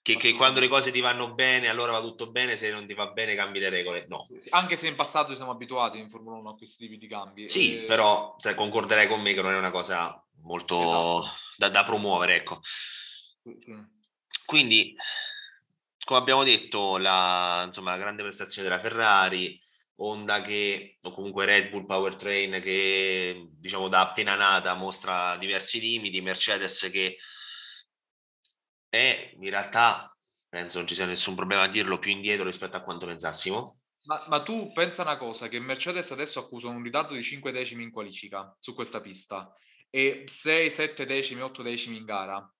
Che, 0.00 0.16
che, 0.16 0.34
quando 0.34 0.60
le 0.60 0.68
cose 0.68 0.92
ti 0.92 1.00
vanno 1.00 1.32
bene, 1.34 1.68
allora 1.68 1.92
va 1.92 2.00
tutto 2.00 2.30
bene, 2.30 2.56
se 2.56 2.70
non 2.70 2.86
ti 2.86 2.94
va 2.94 3.08
bene 3.08 3.34
cambi 3.34 3.58
le 3.58 3.70
regole. 3.70 4.06
No. 4.08 4.28
Sì, 4.36 4.48
anche 4.50 4.76
se 4.76 4.86
in 4.86 4.94
passato 4.94 5.34
siamo 5.34 5.50
abituati 5.50 5.98
in 5.98 6.10
Formula 6.10 6.36
1 6.36 6.50
a 6.50 6.56
questi 6.56 6.84
tipi 6.84 6.98
di 6.98 7.08
cambi. 7.08 7.48
Sì, 7.48 7.78
e... 7.78 7.84
però 7.86 8.36
cioè, 8.38 8.54
concorderai 8.54 9.08
con 9.08 9.20
me 9.20 9.34
che 9.34 9.42
non 9.42 9.54
è 9.54 9.58
una 9.58 9.70
cosa 9.70 10.22
molto 10.42 10.78
esatto. 10.78 11.36
da, 11.56 11.68
da, 11.70 11.84
promuovere, 11.84 12.36
ecco. 12.36 12.60
Quindi 14.44 14.94
come 16.04 16.20
abbiamo 16.20 16.44
detto, 16.44 16.98
la, 16.98 17.64
insomma, 17.66 17.92
la 17.92 17.98
grande 17.98 18.22
prestazione 18.22 18.68
della 18.68 18.80
Ferrari, 18.80 19.58
Honda 19.96 20.42
che, 20.42 20.98
o 21.02 21.10
comunque 21.12 21.44
Red 21.44 21.70
Bull 21.70 21.86
Powertrain 21.86 22.60
che 22.60 23.48
diciamo 23.50 23.88
da 23.88 24.00
appena 24.00 24.34
nata 24.34 24.74
mostra 24.74 25.36
diversi 25.36 25.80
limiti, 25.80 26.20
Mercedes 26.20 26.88
che 26.90 27.16
è 28.88 29.34
in 29.38 29.50
realtà, 29.50 30.16
penso 30.48 30.78
non 30.78 30.86
ci 30.86 30.94
sia 30.94 31.06
nessun 31.06 31.34
problema 31.34 31.62
a 31.62 31.68
dirlo, 31.68 31.98
più 31.98 32.10
indietro 32.10 32.44
rispetto 32.44 32.76
a 32.76 32.82
quanto 32.82 33.06
pensassimo. 33.06 33.80
Ma, 34.06 34.24
ma 34.28 34.42
tu 34.42 34.72
pensa 34.72 35.02
una 35.02 35.16
cosa, 35.16 35.48
che 35.48 35.58
Mercedes 35.58 36.10
adesso 36.10 36.38
accusa 36.38 36.68
un 36.68 36.82
ritardo 36.82 37.14
di 37.14 37.22
5 37.22 37.52
decimi 37.52 37.84
in 37.84 37.90
qualifica 37.90 38.54
su 38.58 38.74
questa 38.74 39.00
pista 39.00 39.52
e 39.88 40.24
6, 40.26 40.70
7 40.70 41.06
decimi, 41.06 41.40
8 41.40 41.62
decimi 41.62 41.96
in 41.96 42.04
gara. 42.04 42.54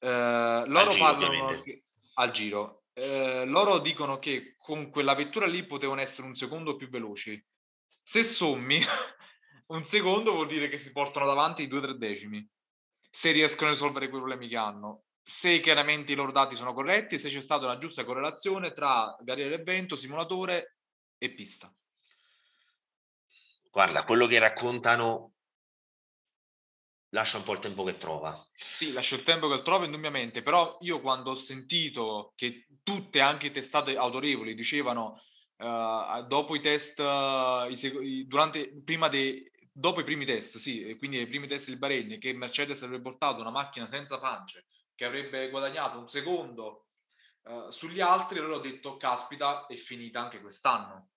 Eh, 0.00 0.64
loro 0.66 0.90
giro, 0.90 1.04
parlano... 1.04 1.44
Ovviamente 1.44 1.84
al 2.14 2.30
giro. 2.30 2.83
Eh, 2.96 3.44
loro 3.46 3.80
dicono 3.80 4.20
che 4.20 4.54
con 4.56 4.88
quella 4.90 5.14
vettura 5.14 5.46
lì 5.46 5.66
potevano 5.66 6.00
essere 6.00 6.28
un 6.28 6.36
secondo 6.36 6.76
più 6.76 6.88
veloci. 6.88 7.44
Se 8.00 8.22
sommi, 8.22 8.80
un 9.68 9.84
secondo 9.84 10.32
vuol 10.32 10.46
dire 10.46 10.68
che 10.68 10.78
si 10.78 10.92
portano 10.92 11.26
davanti 11.26 11.62
i 11.62 11.66
due 11.66 11.80
tre 11.80 11.96
decimi. 11.96 12.46
Se 13.10 13.32
riescono 13.32 13.70
a 13.70 13.72
risolvere 13.72 14.08
quei 14.08 14.20
problemi 14.20 14.48
che 14.48 14.56
hanno. 14.56 15.04
Se 15.20 15.58
chiaramente 15.60 16.12
i 16.12 16.16
loro 16.16 16.32
dati 16.32 16.54
sono 16.54 16.72
corretti, 16.72 17.18
se 17.18 17.28
c'è 17.28 17.40
stata 17.40 17.64
una 17.64 17.78
giusta 17.78 18.04
correlazione 18.04 18.72
tra 18.72 19.16
barriera 19.20 19.56
del 19.56 19.64
vento, 19.64 19.96
simulatore 19.96 20.76
e 21.18 21.32
pista. 21.32 21.72
Guarda, 23.70 24.04
quello 24.04 24.26
che 24.26 24.38
raccontano 24.38 25.33
lascia 27.14 27.38
un 27.38 27.44
po' 27.44 27.52
il 27.52 27.60
tempo 27.60 27.84
che 27.84 27.96
trova. 27.96 28.36
Sì, 28.56 28.92
lascia 28.92 29.14
il 29.14 29.22
tempo 29.22 29.48
che 29.48 29.62
trova 29.62 29.84
indubbiamente, 29.84 30.42
però 30.42 30.76
io 30.80 31.00
quando 31.00 31.30
ho 31.30 31.36
sentito 31.36 32.32
che 32.34 32.66
tutte, 32.82 33.20
anche 33.20 33.52
testate 33.52 33.96
autorevoli, 33.96 34.54
dicevano 34.54 35.22
uh, 35.58 36.26
dopo 36.26 36.56
i 36.56 36.60
test, 36.60 36.98
uh, 36.98 37.70
i, 37.70 38.26
durante, 38.26 38.82
prima 38.82 39.08
dei, 39.08 39.48
dopo 39.70 40.00
i 40.00 40.04
primi 40.04 40.24
test, 40.24 40.58
sì, 40.58 40.96
quindi 40.98 41.20
i 41.20 41.28
primi 41.28 41.46
test 41.46 41.68
del 41.68 41.78
Bahrain, 41.78 42.18
che 42.18 42.32
Mercedes 42.32 42.82
avrebbe 42.82 43.02
portato 43.02 43.40
una 43.40 43.50
macchina 43.50 43.86
senza 43.86 44.18
pance, 44.18 44.66
che 44.94 45.04
avrebbe 45.04 45.48
guadagnato 45.50 45.98
un 46.00 46.08
secondo 46.08 46.88
uh, 47.42 47.70
sugli 47.70 48.00
altri, 48.00 48.40
allora 48.40 48.56
ho 48.56 48.60
detto, 48.60 48.96
caspita, 48.96 49.66
è 49.66 49.76
finita 49.76 50.20
anche 50.20 50.40
quest'anno. 50.40 51.10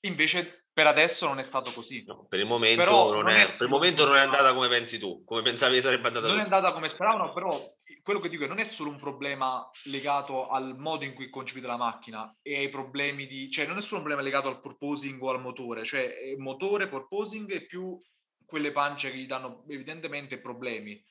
Invece 0.00 0.67
per 0.78 0.86
adesso 0.86 1.26
non 1.26 1.40
è 1.40 1.42
stato 1.42 1.72
così. 1.72 2.04
No, 2.06 2.24
per 2.28 2.38
il 2.38 2.46
momento, 2.46 2.84
non, 2.84 3.24
non, 3.24 3.28
è, 3.30 3.46
per 3.46 3.62
il 3.62 3.68
momento 3.68 4.06
non 4.06 4.14
è 4.14 4.20
andata 4.20 4.54
come 4.54 4.68
pensi 4.68 4.96
tu, 4.96 5.24
come 5.24 5.42
pensavi 5.42 5.74
che 5.74 5.80
sarebbe 5.80 6.06
andata 6.06 6.28
Non 6.28 6.36
tu. 6.36 6.40
è 6.40 6.44
andata 6.44 6.72
come 6.72 6.86
speravano, 6.88 7.32
però 7.32 7.74
quello 8.00 8.20
che 8.20 8.28
dico 8.28 8.44
è 8.44 8.46
non 8.46 8.60
è 8.60 8.64
solo 8.64 8.90
un 8.90 8.96
problema 9.00 9.68
legato 9.86 10.46
al 10.46 10.76
modo 10.78 11.04
in 11.04 11.14
cui 11.14 11.26
è 11.26 11.30
concepita 11.30 11.66
la 11.66 11.76
macchina 11.76 12.32
e 12.40 12.58
ai 12.58 12.68
problemi 12.68 13.26
di... 13.26 13.50
cioè 13.50 13.66
non 13.66 13.78
è 13.78 13.80
solo 13.80 13.96
un 13.96 14.06
problema 14.06 14.22
legato 14.22 14.46
al 14.46 14.60
porposing 14.60 15.20
o 15.20 15.30
al 15.30 15.40
motore, 15.40 15.84
cioè 15.84 16.14
motore, 16.36 16.86
porposing 16.86 17.50
e 17.50 17.66
più 17.66 18.00
quelle 18.46 18.70
pance 18.70 19.10
che 19.10 19.16
gli 19.16 19.26
danno 19.26 19.64
evidentemente 19.66 20.38
problemi. 20.38 21.04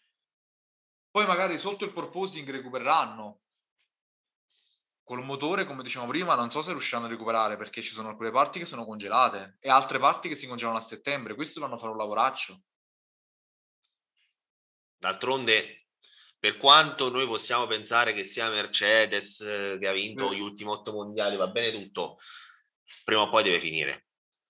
poi 1.12 1.26
magari 1.26 1.58
sotto 1.58 1.84
il 1.84 1.92
porposing 1.92 2.50
recupereranno. 2.50 3.42
Col 5.08 5.24
motore, 5.24 5.64
come 5.64 5.84
dicevamo 5.84 6.12
prima, 6.12 6.36
non 6.36 6.52
so 6.52 6.62
se 6.62 6.72
riusciranno 6.72 7.06
a 7.06 7.10
recuperare 7.10 7.56
perché 7.56 7.82
ci 7.82 7.94
sono 7.94 8.10
alcune 8.10 8.30
parti 8.30 8.60
che 8.60 8.66
sono 8.66 8.84
congelate 8.84 9.56
e 9.62 9.70
altre 9.70 10.00
parti 10.00 10.28
che 10.28 10.36
si 10.36 10.48
congelano 10.48 10.80
a 10.80 10.82
settembre. 10.82 11.34
Questo 11.34 11.62
dovranno 11.62 11.80
fare 11.80 11.94
un 11.94 11.98
lavoraccio. 11.98 12.62
D'altronde, 14.98 15.88
per 16.38 16.58
quanto 16.58 17.10
noi 17.10 17.26
possiamo 17.26 17.68
pensare 17.68 18.12
che 18.12 18.26
sia 18.26 18.50
Mercedes 18.50 19.40
eh, 19.40 19.78
che 19.80 19.88
ha 19.88 19.94
vinto 19.94 20.34
gli 20.34 20.42
ultimi 20.42 20.72
otto 20.72 20.92
mondiali, 20.92 21.38
va 21.38 21.48
bene 21.48 21.72
tutto, 21.72 22.18
prima 23.06 23.22
o 23.22 23.30
poi 23.30 23.44
deve 23.44 23.62
finire. 23.62 24.08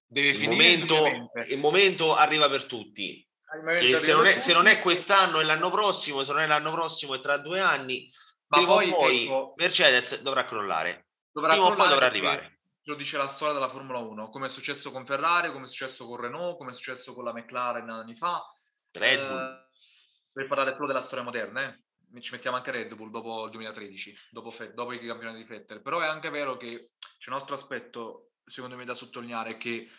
Deve 0.07 0.29
il, 0.29 0.37
finire 0.37 0.55
momento, 0.55 1.31
il 1.49 1.59
momento 1.59 2.15
arriva 2.15 2.49
per 2.49 2.65
tutti. 2.65 3.23
Se 3.99 4.11
non, 4.11 4.25
è, 4.25 4.39
se 4.39 4.53
non, 4.53 4.65
è, 4.65 4.81
quest'anno 4.81 5.39
è 5.39 5.43
l'anno 5.43 5.69
prossimo, 5.69 6.23
se 6.23 6.31
non 6.31 6.41
è 6.41 6.47
l'anno 6.47 6.71
prossimo 6.71 7.13
è 7.13 7.19
tra 7.19 7.37
due 7.37 7.59
anni, 7.59 8.11
ma 8.47 8.65
poi, 8.65 8.89
poi 8.89 9.23
ecco, 9.23 9.53
Mercedes 9.57 10.21
dovrà 10.21 10.45
crollare. 10.45 11.07
Dovrà 11.31 11.53
prima 11.53 11.67
crollare 11.67 11.89
dovrà 11.89 12.05
arrivare. 12.05 12.59
Lo 12.83 12.95
dice 12.95 13.17
la 13.17 13.27
storia 13.27 13.53
della 13.53 13.69
Formula 13.69 13.99
1, 13.99 14.29
come 14.29 14.45
è 14.45 14.49
successo 14.49 14.91
con 14.91 15.05
Ferrari, 15.05 15.51
come 15.51 15.65
è 15.65 15.67
successo 15.67 16.07
con 16.07 16.17
Renault, 16.17 16.57
come 16.57 16.71
è 16.71 16.73
successo 16.73 17.13
con 17.13 17.25
la 17.25 17.33
McLaren 17.33 17.89
anni 17.89 18.15
fa. 18.15 18.41
Red 18.93 19.27
Bull. 19.27 19.37
Eh, 19.37 19.67
per 20.31 20.47
parlare 20.47 20.73
solo 20.73 20.87
della 20.87 21.01
storia 21.01 21.23
moderna, 21.23 21.63
eh? 21.63 22.21
ci 22.21 22.31
mettiamo 22.31 22.55
anche 22.55 22.71
Red 22.71 22.95
Bull 22.95 23.09
dopo 23.09 23.45
il 23.45 23.51
2013, 23.51 24.15
dopo, 24.29 24.51
Fe- 24.51 24.73
dopo 24.73 24.93
i 24.93 25.05
campionati 25.05 25.39
di 25.39 25.43
Vettel. 25.43 25.81
Però 25.81 25.99
è 25.99 26.05
anche 26.05 26.29
vero 26.29 26.55
che 26.55 26.91
c'è 27.17 27.29
un 27.29 27.35
altro 27.35 27.55
aspetto, 27.55 28.31
secondo 28.45 28.77
me, 28.77 28.85
da 28.85 28.93
sottolineare, 28.93 29.57
che 29.57 29.89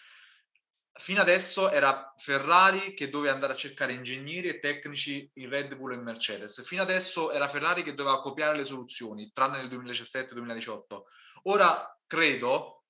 fino 0.98 1.20
adesso 1.20 1.70
era 1.70 2.12
Ferrari 2.16 2.94
che 2.94 3.08
doveva 3.08 3.32
andare 3.32 3.52
a 3.52 3.56
cercare 3.56 3.92
ingegneri 3.92 4.48
e 4.48 4.58
tecnici 4.58 5.30
in 5.34 5.48
Red 5.48 5.76
Bull 5.76 5.92
e 5.92 5.96
Mercedes. 5.96 6.64
Fino 6.64 6.82
adesso 6.82 7.30
era 7.32 7.48
Ferrari 7.48 7.82
che 7.82 7.94
doveva 7.94 8.20
copiare 8.20 8.56
le 8.56 8.64
soluzioni, 8.64 9.30
tranne 9.32 9.58
nel 9.58 9.68
2017-2018. 9.68 10.80
Ora 11.44 11.98
credo 12.06 12.84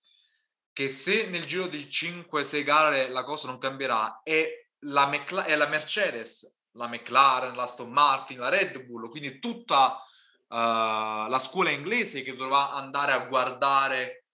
che 0.72 0.88
se 0.88 1.26
nel 1.26 1.44
giro 1.44 1.66
di 1.66 1.88
5-6 1.90 2.64
gare 2.64 3.08
la 3.08 3.24
cosa 3.24 3.48
non 3.48 3.58
cambierà, 3.58 4.20
è 4.22 4.48
la, 4.80 5.06
Mecla- 5.06 5.44
è 5.44 5.56
la 5.56 5.66
Mercedes 5.66 6.58
la 6.78 6.88
McLaren, 6.88 7.54
la 7.54 7.64
Aston 7.64 7.90
Martin, 7.90 8.38
la 8.38 8.48
Red 8.48 8.84
Bull, 8.84 9.10
quindi 9.10 9.40
tutta 9.40 10.00
uh, 10.48 11.28
la 11.28 11.38
scuola 11.38 11.70
inglese 11.70 12.22
che 12.22 12.36
dovrà 12.36 12.70
andare 12.70 13.12
a 13.12 13.26
guardare 13.26 14.27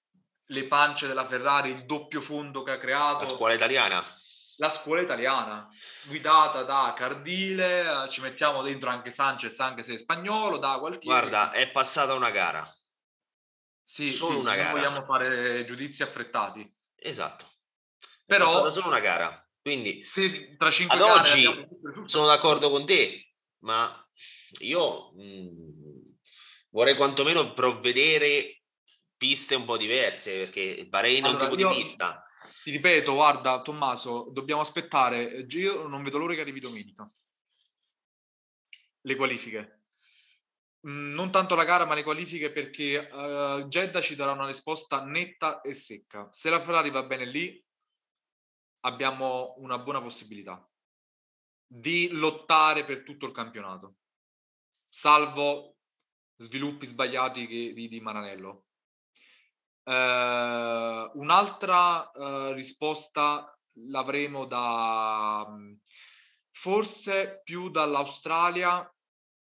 le 0.47 0.65
pance 0.65 1.07
della 1.07 1.27
Ferrari, 1.27 1.71
il 1.71 1.85
doppio 1.85 2.21
fondo 2.21 2.63
che 2.63 2.73
ha 2.73 2.79
creato. 2.79 3.25
La 3.25 3.37
scuola 3.37 3.55
italiana. 3.55 4.05
La 4.59 4.69
scuola 4.69 5.01
italiana, 5.01 5.69
guidata 6.05 6.63
da 6.63 6.95
Cardile, 6.97 8.07
ci 8.09 8.21
mettiamo 8.21 8.63
dentro 8.63 8.89
anche 8.89 9.11
Sanchez, 9.11 9.59
anche 9.59 9.83
se 9.83 9.95
è 9.95 9.99
spagnolo, 9.99 10.59
da 10.59 10.79
Gualtieri. 10.79 11.07
Guarda, 11.07 11.51
è 11.51 11.71
passata 11.71 12.15
una 12.15 12.31
gara. 12.31 12.73
Sì, 13.83 14.11
solo 14.13 14.35
sì, 14.35 14.39
una 14.39 14.55
gara. 14.55 14.71
vogliamo 14.71 15.03
fare 15.05 15.65
giudizi 15.65 16.05
affrettati. 16.05 16.73
Esatto. 16.95 17.47
È 17.99 18.07
Però, 18.27 18.45
passata 18.45 18.71
solo 18.71 18.87
una 18.87 19.01
gara 19.01 19.45
quindi 19.65 20.03
se 20.03 20.57
tra 20.59 20.71
cinque 20.71 20.95
ad 20.99 21.01
oggi 21.01 21.49
sono 22.05 22.27
d'accordo 22.27 22.69
con 22.69 22.85
te, 22.85 23.33
ma 23.61 24.07
io 24.61 25.11
mh, 25.15 25.23
mhmm, 25.23 26.17
vorrei 26.69 26.97
quantomeno 26.97 27.55
provvedere 27.55 28.64
piste 29.17 29.55
un 29.55 29.65
po' 29.65 29.77
diverse 29.77 30.37
perché 30.37 30.87
Bahrain 30.89 31.25
allora, 31.25 31.39
è 31.39 31.43
un 31.43 31.51
tipo 31.51 31.69
di 31.69 31.83
pista. 31.83 32.23
Ti 32.63 32.71
ripeto, 32.71 33.15
guarda 33.15 33.63
Tommaso, 33.63 34.29
dobbiamo 34.33 34.61
aspettare. 34.61 35.47
Io 35.49 35.87
non 35.87 36.03
vedo 36.03 36.19
l'ora 36.19 36.35
che 36.35 36.41
arrivi 36.41 36.61
domenica. 36.61 37.11
Le 39.01 39.17
qualifiche. 39.17 39.83
non 40.87 41.31
tanto 41.31 41.55
la 41.55 41.65
gara, 41.65 41.85
ma 41.85 41.95
le 41.95 42.03
qualifiche 42.03 42.51
perché 42.51 42.99
uh, 42.99 43.67
Jeddah 43.69 44.01
ci 44.01 44.15
darà 44.15 44.33
una 44.33 44.47
risposta 44.47 45.05
netta 45.05 45.61
e 45.61 45.75
secca. 45.75 46.29
Se 46.31 46.51
la 46.51 46.61
Ferrari 46.61 46.91
va 46.91 47.03
bene 47.03 47.27
lì, 47.27 47.63
abbiamo 48.81 49.55
una 49.59 49.79
buona 49.79 50.01
possibilità 50.01 50.67
di 51.67 52.09
lottare 52.11 52.85
per 52.85 53.03
tutto 53.03 53.27
il 53.27 53.33
campionato, 53.33 53.97
salvo 54.87 55.79
sviluppi 56.37 56.87
sbagliati 56.87 57.47
che, 57.47 57.73
di, 57.73 57.89
di 57.89 58.01
Maranello. 58.01 58.64
Uh, 59.85 61.11
un'altra 61.19 62.11
uh, 62.11 62.53
risposta 62.53 63.59
l'avremo 63.89 64.47
da 64.47 65.47
forse 66.51 67.43
più 67.45 67.69
dall'Australia, 67.69 68.91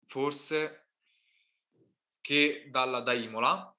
forse 0.07 0.89
che 2.19 2.67
dalla, 2.69 2.99
da 2.99 3.13
Imola. 3.13 3.75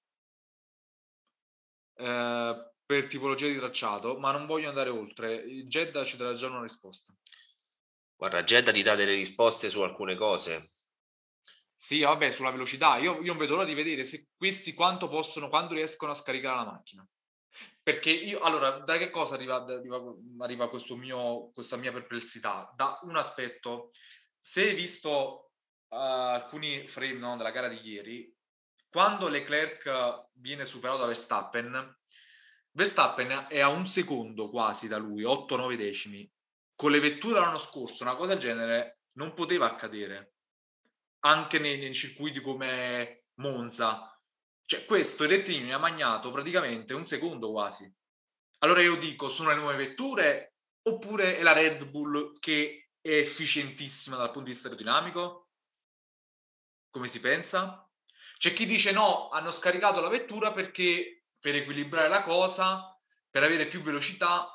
Uh, 1.95 2.75
per 2.87 3.09
tipologia 3.09 3.49
di 3.49 3.57
tracciato, 3.57 4.17
ma 4.17 4.31
non 4.31 4.47
voglio 4.47 4.69
andare 4.69 4.91
oltre. 4.91 5.45
Jeddah 5.67 6.05
ci 6.05 6.17
darà 6.17 6.35
già 6.35 6.47
una 6.47 6.63
risposta. 6.63 7.13
Guarda, 8.15 8.45
Jeddah 8.45 8.73
ti 8.73 8.83
dà 8.83 8.95
delle 8.95 9.15
risposte 9.15 9.69
su 9.69 9.81
alcune 9.81 10.15
cose. 10.15 10.76
Sì, 11.79 12.01
vabbè, 12.01 12.31
sulla 12.31 12.51
velocità. 12.51 12.97
Io, 12.97 13.21
io 13.21 13.27
non 13.27 13.37
vedo 13.37 13.55
l'ora 13.55 13.67
di 13.67 13.75
vedere 13.75 14.05
se 14.05 14.29
questi 14.35 14.73
quanto 14.73 15.09
possono, 15.09 15.51
quando 15.51 15.75
riescono 15.75 16.13
a 16.13 16.15
scaricare 16.15 16.57
la 16.57 16.65
macchina. 16.65 17.07
Perché 17.83 18.11
io, 18.11 18.41
allora, 18.41 18.79
da 18.79 18.97
che 18.97 19.11
cosa 19.11 19.35
arriva, 19.35 19.63
arriva, 19.63 20.03
arriva 20.41 20.71
mio, 20.97 21.51
questa 21.53 21.77
mia 21.77 21.93
perplessità? 21.93 22.73
Da 22.75 22.99
un 23.03 23.17
aspetto, 23.17 23.91
se 24.41 24.63
hai 24.63 24.75
visto 24.75 25.53
uh, 25.89 25.97
alcuni 25.97 26.89
frame 26.89 27.19
no, 27.19 27.37
della 27.37 27.51
gara 27.51 27.69
di 27.69 27.79
ieri, 27.87 28.35
quando 28.89 29.29
Leclerc 29.29 30.29
viene 30.33 30.65
superato 30.65 31.01
da 31.01 31.07
Verstappen, 31.07 31.99
Verstappen 32.71 33.47
è 33.49 33.61
a 33.61 33.69
un 33.69 33.87
secondo 33.87 34.49
quasi 34.49 34.89
da 34.89 34.97
lui, 34.97 35.23
8-9 35.23 35.77
decimi. 35.77 36.29
Con 36.75 36.91
le 36.91 37.01
vetture 37.01 37.39
l'anno 37.39 37.59
scorso 37.59 38.03
una 38.03 38.17
cosa 38.17 38.31
del 38.33 38.39
genere 38.39 39.01
non 39.13 39.35
poteva 39.35 39.67
accadere, 39.67 40.36
anche 41.27 41.59
nei, 41.59 41.79
nei 41.79 41.95
circuiti 41.95 42.41
come 42.41 43.27
Monza. 43.35 44.19
Cioè 44.65 44.85
questo 44.85 45.27
mi 45.27 45.73
ha 45.73 45.79
magnato 45.79 46.31
praticamente 46.31 46.95
un 46.95 47.07
secondo 47.07 47.51
quasi. 47.51 47.93
Allora 48.59 48.81
io 48.81 48.97
dico, 48.97 49.29
sono 49.29 49.51
le 49.51 49.57
nuove 49.57 49.77
vetture 49.77 50.55
oppure 50.83 51.37
è 51.37 51.43
la 51.43 51.53
Red 51.53 51.85
Bull 51.87 52.39
che 52.39 52.91
è 53.01 53.11
efficientissima 53.11 54.17
dal 54.17 54.31
punto 54.31 54.45
di 54.45 54.51
vista 54.51 54.69
aerodinamico? 54.69 55.51
Come 56.91 57.09
si 57.09 57.21
pensa? 57.21 57.89
C'è 58.39 58.53
chi 58.53 58.67
dice 58.67 58.93
no, 58.93 59.29
hanno 59.29 59.51
scaricato 59.51 60.01
la 60.01 60.09
vettura 60.09 60.53
perché 60.53 61.25
per 61.39 61.55
equilibrare 61.55 62.09
la 62.09 62.23
cosa, 62.23 62.99
per 63.31 63.43
avere 63.43 63.67
più 63.67 63.81
velocità. 63.81 64.51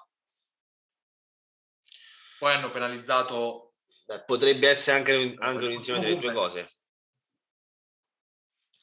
Poi 2.39 2.53
hanno 2.53 2.71
penalizzato... 2.71 3.70
Potrebbe 4.19 4.69
essere 4.69 4.97
anche, 4.97 5.35
anche 5.37 5.65
un 5.65 5.71
insieme 5.71 5.99
delle 5.99 6.19
due 6.19 6.33
cose. 6.33 6.71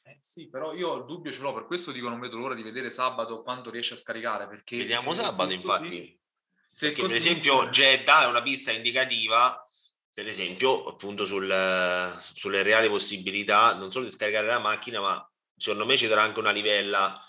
Eh 0.03 0.17
sì, 0.19 0.49
però 0.49 0.73
io 0.73 0.95
il 0.95 1.05
dubbio 1.05 1.31
ce 1.31 1.41
l'ho, 1.41 1.53
per 1.53 1.65
questo 1.65 1.91
dico 1.91 2.09
non 2.09 2.19
vedo 2.19 2.37
l'ora 2.37 2.55
di 2.55 2.63
vedere 2.63 2.89
sabato 2.89 3.43
quanto 3.43 3.69
riesce 3.69 3.93
a 3.93 3.97
scaricare. 3.97 4.47
Perché 4.47 4.77
Vediamo 4.77 5.13
sabato, 5.13 5.51
infatti. 5.51 6.19
Così, 6.69 6.85
perché, 6.85 7.01
per 7.01 7.15
esempio, 7.15 7.69
Jeddah 7.69 8.23
è 8.23 8.27
una 8.27 8.41
pista 8.41 8.71
indicativa 8.71 9.63
per 10.11 10.27
esempio, 10.27 10.85
appunto 10.85 11.23
sul, 11.23 11.47
sulle 12.33 12.61
reali 12.61 12.89
possibilità 12.89 13.73
non 13.75 13.89
solo 13.89 14.03
di 14.03 14.11
scaricare 14.11 14.47
la 14.47 14.59
macchina, 14.59 14.99
ma 14.99 15.31
secondo 15.55 15.85
me 15.85 15.95
ci 15.95 16.07
darà 16.07 16.23
anche 16.23 16.39
una 16.39 16.51
livella 16.51 17.23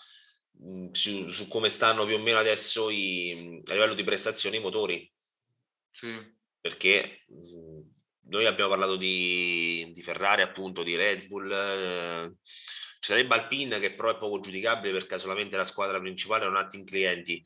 Mhmm, 0.62 0.90
su, 0.92 1.28
su, 1.30 1.48
come 1.48 1.68
stanno 1.70 2.04
più 2.04 2.16
o 2.16 2.18
meno 2.18 2.38
adesso 2.38 2.90
i, 2.90 3.62
a 3.66 3.72
livello 3.72 3.94
di 3.94 4.04
prestazioni 4.04 4.56
i 4.56 4.60
motori. 4.60 5.10
Sì. 5.90 6.18
Perché 6.60 7.24
mhmm, 7.28 7.69
noi 8.30 8.46
abbiamo 8.46 8.70
parlato 8.70 8.96
di, 8.96 9.90
di, 9.92 10.02
Ferrari, 10.02 10.42
appunto, 10.42 10.82
di 10.82 10.96
Red 10.96 11.26
Bull. 11.26 11.50
Eh, 11.50 12.34
ci 13.00 13.12
sarebbe 13.12 13.34
Alpine 13.34 13.78
che 13.78 13.94
però 13.94 14.10
è 14.10 14.18
poco 14.18 14.40
giudicabile 14.40 14.92
perché 14.92 15.18
solamente 15.18 15.56
la 15.56 15.64
squadra 15.64 16.00
principale 16.00 16.44
non 16.44 16.56
ha 16.56 16.66
team 16.66 16.84
clienti. 16.84 17.42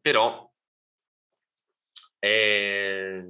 Però 0.00 0.50
eh, 2.18 3.24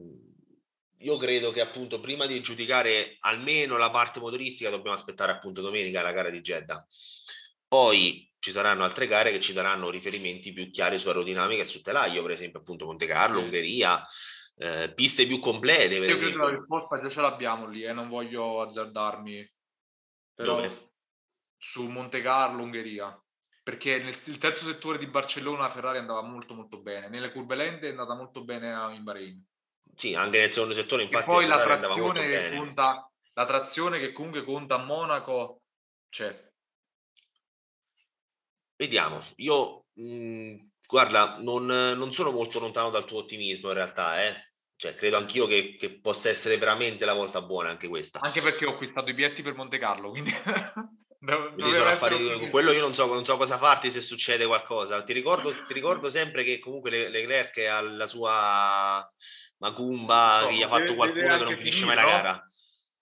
io 0.98 1.16
credo 1.16 1.52
che 1.52 1.60
appunto 1.60 2.00
prima 2.00 2.26
di 2.26 2.40
giudicare 2.42 3.16
almeno 3.20 3.76
la 3.76 3.90
parte 3.90 4.20
motoristica 4.20 4.70
dobbiamo 4.70 4.96
aspettare 4.96 5.32
appunto 5.32 5.60
domenica 5.60 6.02
la 6.02 6.12
gara 6.12 6.30
di 6.30 6.40
Jeddah 6.40 6.86
poi 7.70 8.28
ci 8.40 8.50
saranno 8.50 8.82
altre 8.82 9.06
gare 9.06 9.30
che 9.30 9.38
ci 9.38 9.52
daranno 9.52 9.90
riferimenti 9.90 10.52
più 10.52 10.68
chiari 10.70 10.98
su 10.98 11.06
aerodinamica 11.06 11.62
e 11.62 11.66
su 11.66 11.80
telaio, 11.82 12.20
per 12.22 12.32
esempio 12.32 12.58
appunto 12.58 12.84
Monte 12.84 13.06
Carlo. 13.06 13.38
Ungheria, 13.38 14.04
eh, 14.60 14.92
piste 14.94 15.26
più 15.26 15.40
complete. 15.40 15.94
Io 15.94 16.18
credo 16.18 16.30
che 16.30 16.36
la 16.36 16.58
risposta 16.58 17.00
già 17.00 17.08
ce 17.08 17.22
l'abbiamo 17.22 17.66
lì 17.66 17.82
e 17.82 17.88
eh, 17.88 17.92
non 17.94 18.10
voglio 18.10 18.60
azzardarmi. 18.60 19.52
Però 20.34 20.56
Dove? 20.56 20.90
Su 21.56 21.88
Monte 21.88 22.20
Carlo, 22.20 22.62
Ungheria. 22.62 23.18
Perché 23.62 23.98
nel 23.98 24.14
il 24.26 24.38
terzo 24.38 24.66
settore 24.66 24.98
di 24.98 25.06
Barcellona 25.06 25.62
la 25.62 25.70
Ferrari 25.70 25.96
andava 25.96 26.20
molto 26.20 26.52
molto 26.52 26.78
bene. 26.78 27.08
Nelle 27.08 27.32
curve 27.32 27.54
lente 27.54 27.86
è 27.86 27.90
andata 27.90 28.14
molto 28.14 28.44
bene 28.44 28.94
in 28.94 29.02
Bahrain. 29.02 29.42
Sì, 29.94 30.14
anche 30.14 30.38
nel 30.38 30.50
secondo 30.50 30.74
settore, 30.74 31.04
infatti. 31.04 31.24
E 31.24 31.32
poi 31.32 31.46
la 31.46 31.62
trazione, 31.62 32.28
che 32.28 32.56
conta, 32.56 33.10
la 33.32 33.44
trazione 33.46 33.98
che 33.98 34.12
comunque 34.12 34.42
conta 34.42 34.74
a 34.74 34.84
Monaco 34.84 35.62
c'è. 36.10 36.48
Vediamo, 38.76 39.22
io 39.36 39.86
mh, 39.94 40.02
mhmm, 40.02 40.70
guarda, 40.86 41.38
non, 41.38 41.64
non, 41.64 42.12
sono 42.12 42.30
molto 42.30 42.58
lontano 42.58 42.90
dal 42.90 43.04
tuo 43.04 43.18
ottimismo 43.20 43.68
in 43.68 43.74
realtà, 43.74 44.22
eh. 44.22 44.49
Cioè, 44.80 44.94
credo 44.94 45.18
anch'io 45.18 45.46
che, 45.46 45.76
che, 45.78 46.00
possa 46.00 46.30
essere 46.30 46.56
veramente 46.56 47.04
la 47.04 47.12
volta 47.12 47.42
buona 47.42 47.68
anche 47.68 47.86
questa. 47.86 48.18
Anche 48.20 48.40
perché 48.40 48.64
ho 48.64 48.70
acquistato 48.70 49.10
i 49.10 49.12
biglietti 49.12 49.42
per 49.42 49.54
Monte 49.54 49.76
Carlo, 49.76 50.08
quindi... 50.08 50.32
affari, 51.84 52.48
quello 52.48 52.72
io 52.72 52.80
non 52.80 52.94
so, 52.94 53.04
non 53.04 53.26
so, 53.26 53.36
cosa 53.36 53.58
farti 53.58 53.90
se 53.90 54.00
succede 54.00 54.46
qualcosa. 54.46 55.02
Ti 55.02 55.12
ricordo, 55.12 55.50
ti 55.50 55.74
ricordo 55.74 56.08
sempre 56.08 56.44
che 56.44 56.58
comunque 56.60 57.10
Leclerc 57.10 57.58
ha 57.58 57.82
la 57.82 58.06
sua 58.06 59.06
Macumba 59.58 60.38
sì, 60.38 60.42
so, 60.44 60.48
che 60.48 60.54
gli 60.54 60.62
ha 60.62 60.68
fatto 60.68 60.94
qualcuno 60.94 61.36
che 61.36 61.44
non 61.44 61.58
finisce 61.58 61.84
mai 61.84 61.96
la 61.96 62.04
gara. 62.04 62.50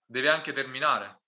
Deve 0.05 0.27
anche 0.27 0.51
terminare. 0.51 1.21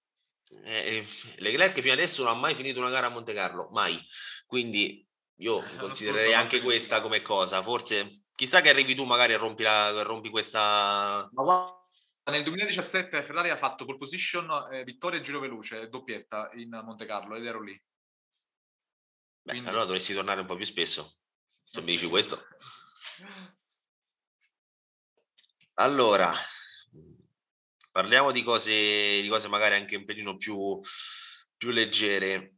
Eh, 0.65 0.97
eh, 0.97 1.07
Leclerc 1.37 1.79
fino 1.79 1.93
adesso 1.93 2.23
non 2.23 2.33
ha 2.33 2.37
mai 2.37 2.55
finito 2.55 2.81
una 2.81 2.89
gara 2.89 3.07
a 3.07 3.09
Monte 3.09 3.33
Carlo, 3.33 3.69
mai. 3.71 3.97
Quindi 4.45 5.07
io 5.37 5.63
eh, 5.63 5.77
considererei 5.77 6.33
anche 6.33 6.59
questa 6.59 6.99
come 6.99 7.21
cosa. 7.21 7.63
Forse 7.63 8.20
chissà 8.41 8.59
che 8.61 8.69
arrivi 8.69 8.95
tu 8.95 9.03
magari 9.03 9.33
a 9.33 9.37
rompi, 9.37 9.61
la, 9.61 10.01
rompi 10.01 10.31
questa... 10.31 11.29
Ma 11.31 11.43
guarda, 11.43 11.77
nel 12.31 12.41
2017 12.41 13.21
Ferrari 13.21 13.51
ha 13.51 13.55
fatto 13.55 13.85
pole 13.85 13.99
position, 13.99 14.49
eh, 14.71 14.83
vittoria 14.83 15.19
e 15.19 15.21
giro 15.21 15.39
veloce, 15.39 15.89
doppietta 15.89 16.49
in 16.55 16.69
Monte 16.83 17.05
Carlo 17.05 17.35
ed 17.35 17.45
ero 17.45 17.61
lì. 17.61 17.79
Beh, 19.43 19.51
Quindi... 19.51 19.69
allora 19.69 19.85
dovresti 19.85 20.15
tornare 20.15 20.39
un 20.39 20.47
po' 20.47 20.55
più 20.55 20.65
spesso, 20.65 21.17
se 21.63 21.81
mi 21.81 21.91
dici 21.91 22.07
questo. 22.07 22.43
Allora, 25.75 26.31
parliamo 27.91 28.31
di 28.31 28.43
cose, 28.43 29.21
di 29.21 29.27
cose 29.29 29.47
magari 29.47 29.75
anche 29.75 29.95
un 29.95 30.05
pelino 30.05 30.37
più, 30.37 30.79
più 31.57 31.69
leggere. 31.71 32.57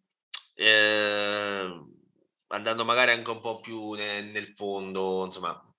Eh, 0.56 1.86
andando 2.48 2.84
magari 2.84 3.12
anche 3.12 3.30
un 3.30 3.40
po' 3.40 3.62
più 3.62 3.94
nel, 3.94 4.26
nel 4.26 4.48
fondo, 4.48 5.24
insomma, 5.24 5.73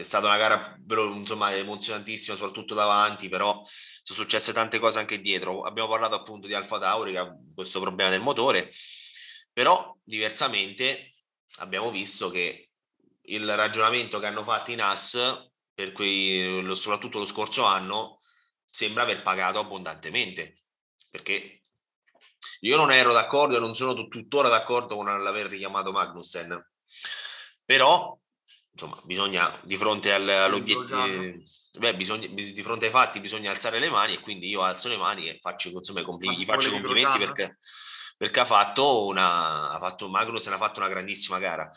è 0.00 0.04
stata 0.04 0.26
una 0.26 0.36
gara 0.36 0.76
insomma, 1.14 1.54
emozionantissima, 1.54 2.36
soprattutto 2.36 2.74
davanti, 2.74 3.28
però 3.28 3.62
sono 4.02 4.18
successe 4.18 4.52
tante 4.52 4.78
cose 4.78 4.98
anche 4.98 5.20
dietro. 5.20 5.62
Abbiamo 5.62 5.88
parlato 5.88 6.14
appunto 6.14 6.46
di 6.46 6.54
Alfa 6.54 6.78
Tauri, 6.78 7.12
che 7.12 7.18
ha 7.18 7.36
questo 7.54 7.80
problema 7.80 8.10
del 8.10 8.20
motore, 8.20 8.72
però 9.52 9.96
diversamente 10.02 11.12
abbiamo 11.58 11.90
visto 11.90 12.30
che 12.30 12.70
il 13.22 13.54
ragionamento 13.54 14.18
che 14.18 14.26
hanno 14.26 14.42
fatto 14.42 14.70
i 14.70 14.76
NAS, 14.76 15.48
per 15.72 15.92
cui 15.92 16.62
soprattutto 16.74 17.18
lo 17.18 17.26
scorso 17.26 17.64
anno, 17.64 18.20
sembra 18.68 19.02
aver 19.02 19.22
pagato 19.22 19.58
abbondantemente, 19.58 20.62
perché 21.08 21.60
io 22.60 22.76
non 22.76 22.92
ero 22.92 23.12
d'accordo 23.12 23.56
e 23.56 23.60
non 23.60 23.74
sono 23.74 24.08
tuttora 24.08 24.48
d'accordo 24.48 24.96
con 24.96 25.06
l'aver 25.06 25.46
richiamato 25.46 25.92
Magnussen, 25.92 26.70
però 27.64 28.18
insomma, 28.72 29.00
bisogna 29.04 29.60
di 29.64 29.76
fronte 29.76 30.12
al, 30.12 30.28
all'obiettivo, 30.28 31.42
beh, 31.78 31.96
bisogna, 31.96 32.26
di 32.26 32.62
fronte 32.62 32.86
ai 32.86 32.90
fatti 32.90 33.20
bisogna 33.20 33.50
alzare 33.50 33.78
le 33.78 33.90
mani 33.90 34.14
e 34.14 34.20
quindi 34.20 34.48
io 34.48 34.62
alzo 34.62 34.88
le 34.88 34.96
mani 34.96 35.28
e 35.28 35.38
faccio, 35.40 35.68
insomma, 35.68 36.02
compl- 36.02 36.30
gli 36.30 36.44
faccio 36.44 36.70
complimenti 36.70 37.18
perché, 37.18 37.58
perché, 38.16 38.40
ha 38.40 38.44
fatto 38.44 39.06
una, 39.06 39.70
ha 39.70 39.78
fatto, 39.78 40.08
Magnus 40.08 40.46
ha 40.46 40.56
fatto 40.56 40.80
una 40.80 40.88
grandissima 40.88 41.38
gara. 41.38 41.70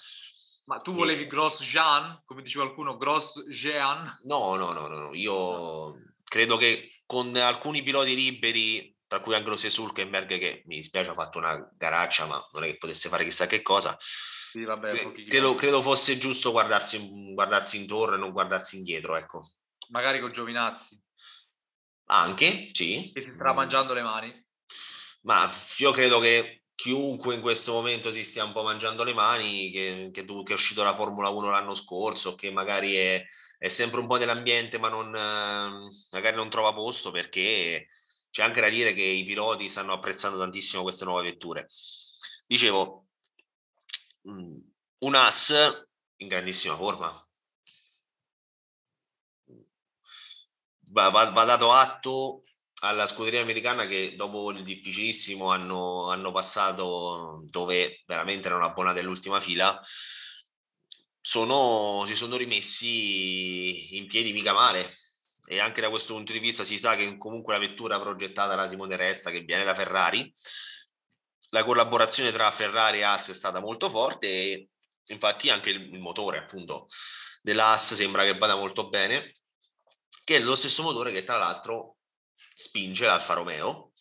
Ma 0.65 0.77
tu 0.77 0.93
volevi 0.93 1.23
e... 1.23 1.27
Gross 1.27 1.61
Jean, 1.61 2.21
come 2.23 2.41
diceva 2.41 2.63
qualcuno, 2.63 2.95
Gross 2.97 3.45
Jean? 3.47 4.19
No, 4.23 4.55
no, 4.55 4.71
no, 4.71 4.87
no, 4.87 5.13
io 5.13 5.95
credo 6.23 6.55
che 6.57 7.01
con 7.05 7.35
alcuni 7.35 7.83
piloti 7.83 8.15
liberi, 8.15 8.92
tra 9.13 9.21
cui 9.21 9.35
anche 9.35 9.49
lo 9.49 9.57
stesso 9.57 9.83
Hulkenberg, 9.83 10.39
che 10.39 10.63
mi 10.65 10.77
dispiace 10.77 11.11
ha 11.11 11.13
fatto 11.13 11.37
una 11.37 11.71
garaccia, 11.77 12.25
ma 12.25 12.43
non 12.51 12.63
è 12.63 12.67
che 12.71 12.77
potesse 12.77 13.09
fare 13.09 13.23
chissà 13.23 13.45
che 13.45 13.61
cosa, 13.61 13.95
sì, 13.99 14.63
vabbè, 14.63 15.11
credo, 15.27 15.53
credo, 15.53 15.83
fosse 15.83 16.17
giusto 16.17 16.49
guardarsi, 16.49 17.31
guardarsi 17.35 17.77
intorno 17.77 18.15
e 18.15 18.17
non 18.17 18.31
guardarsi 18.31 18.77
indietro, 18.77 19.15
ecco. 19.15 19.51
Magari 19.89 20.19
con 20.19 20.31
Giovinazzi. 20.31 20.99
Anche, 22.05 22.71
sì. 22.71 23.11
Che 23.13 23.21
si 23.21 23.29
starà 23.29 23.53
mm. 23.53 23.55
mangiando 23.55 23.93
le 23.93 24.01
mani. 24.01 24.47
Ma 25.21 25.47
io 25.77 25.91
credo 25.91 26.17
che 26.19 26.63
chiunque 26.73 27.35
in 27.35 27.41
questo 27.41 27.71
momento 27.71 28.11
si 28.11 28.23
stia 28.23 28.43
un 28.43 28.51
po' 28.51 28.63
mangiando 28.63 29.03
le 29.03 29.13
mani, 29.13 29.69
che, 29.69 30.09
che, 30.11 30.25
che 30.25 30.51
è 30.53 30.55
uscito 30.55 30.81
la 30.81 30.95
Formula 30.95 31.29
1 31.29 31.51
l'anno 31.51 31.75
scorso, 31.75 32.33
che 32.33 32.49
magari 32.49 32.95
è, 32.95 33.23
è 33.59 33.67
sempre 33.67 33.99
un 33.99 34.07
po' 34.07 34.17
nell'ambiente 34.17 34.79
ma 34.79 34.89
non, 34.89 35.11
magari 36.09 36.35
non 36.35 36.49
trova 36.49 36.73
posto 36.73 37.11
perché 37.11 37.89
c'è 38.33 38.41
anche 38.41 38.61
da 38.61 38.69
dire 38.69 38.93
che 38.93 39.03
i 39.03 39.23
piloti 39.23 39.69
stanno 39.69 39.93
apprezzando 39.93 40.39
tantissimo 40.39 40.81
queste 40.81 41.05
nuove 41.05 41.21
vetture. 41.29 41.67
Dicevo, 42.47 43.09
Mhmm, 44.25 44.59
un 44.99 45.15
as 45.15 45.51
in 46.17 46.27
grandissima 46.27 46.75
forma. 46.75 47.09
Va, 50.91 51.09
va, 51.09 51.29
va, 51.31 51.43
dato 51.43 51.71
atto 51.73 52.43
alla 52.81 53.05
scuderia 53.07 53.41
americana 53.41 53.85
che 53.87 54.15
dopo 54.15 54.51
il 54.51 54.63
difficilissimo 54.63 55.49
hanno, 55.51 56.09
hanno 56.09 56.31
passato 56.31 57.43
dove 57.49 58.03
veramente 58.05 58.47
erano 58.47 58.65
abbonati 58.65 58.99
all'ultima 58.99 59.41
fila, 59.41 59.81
sono, 61.21 62.03
si 62.07 62.15
sono 62.15 62.35
rimessi 62.35 63.95
in 63.97 64.07
piedi 64.07 64.33
mica 64.33 64.53
male 64.53 65.02
e 65.45 65.59
anche 65.59 65.81
da 65.81 65.89
questo 65.89 66.13
punto 66.13 66.31
di 66.31 66.39
vista 66.39 66.63
si 66.63 66.77
sa 66.77 66.95
che 66.95 67.17
comunque 67.17 67.53
la 67.53 67.59
vettura 67.59 67.99
progettata 67.99 68.55
da 68.55 68.67
Simone 68.67 68.95
Resta 68.95 69.29
che 69.29 69.41
viene 69.41 69.63
da 69.63 69.75
Ferrari 69.75 70.33
la 71.53 71.63
collaborazione 71.63 72.31
tra 72.31 72.49
Ferrari 72.51 72.99
e 72.99 73.03
Haas 73.03 73.29
è 73.29 73.33
stata 73.33 73.59
molto 73.59 73.89
forte 73.89 74.27
e 74.27 74.69
infatti 75.07 75.49
anche 75.49 75.69
il, 75.69 75.93
il 75.93 75.99
motore 75.99 76.39
appunto 76.39 76.87
dell'Haas 77.43 77.93
sembra 77.93 78.23
che 78.23 78.37
vada 78.37 78.55
molto 78.55 78.87
bene, 78.87 79.31
che 80.23 80.37
è 80.37 80.39
lo 80.39 80.55
stesso 80.55 80.81
motore 80.81 81.11
che 81.11 81.23
tra 81.23 81.37
l'altro 81.37 81.97
spinge 82.55 83.05
l'Alfa 83.05 83.33
Romeo, 83.33 83.91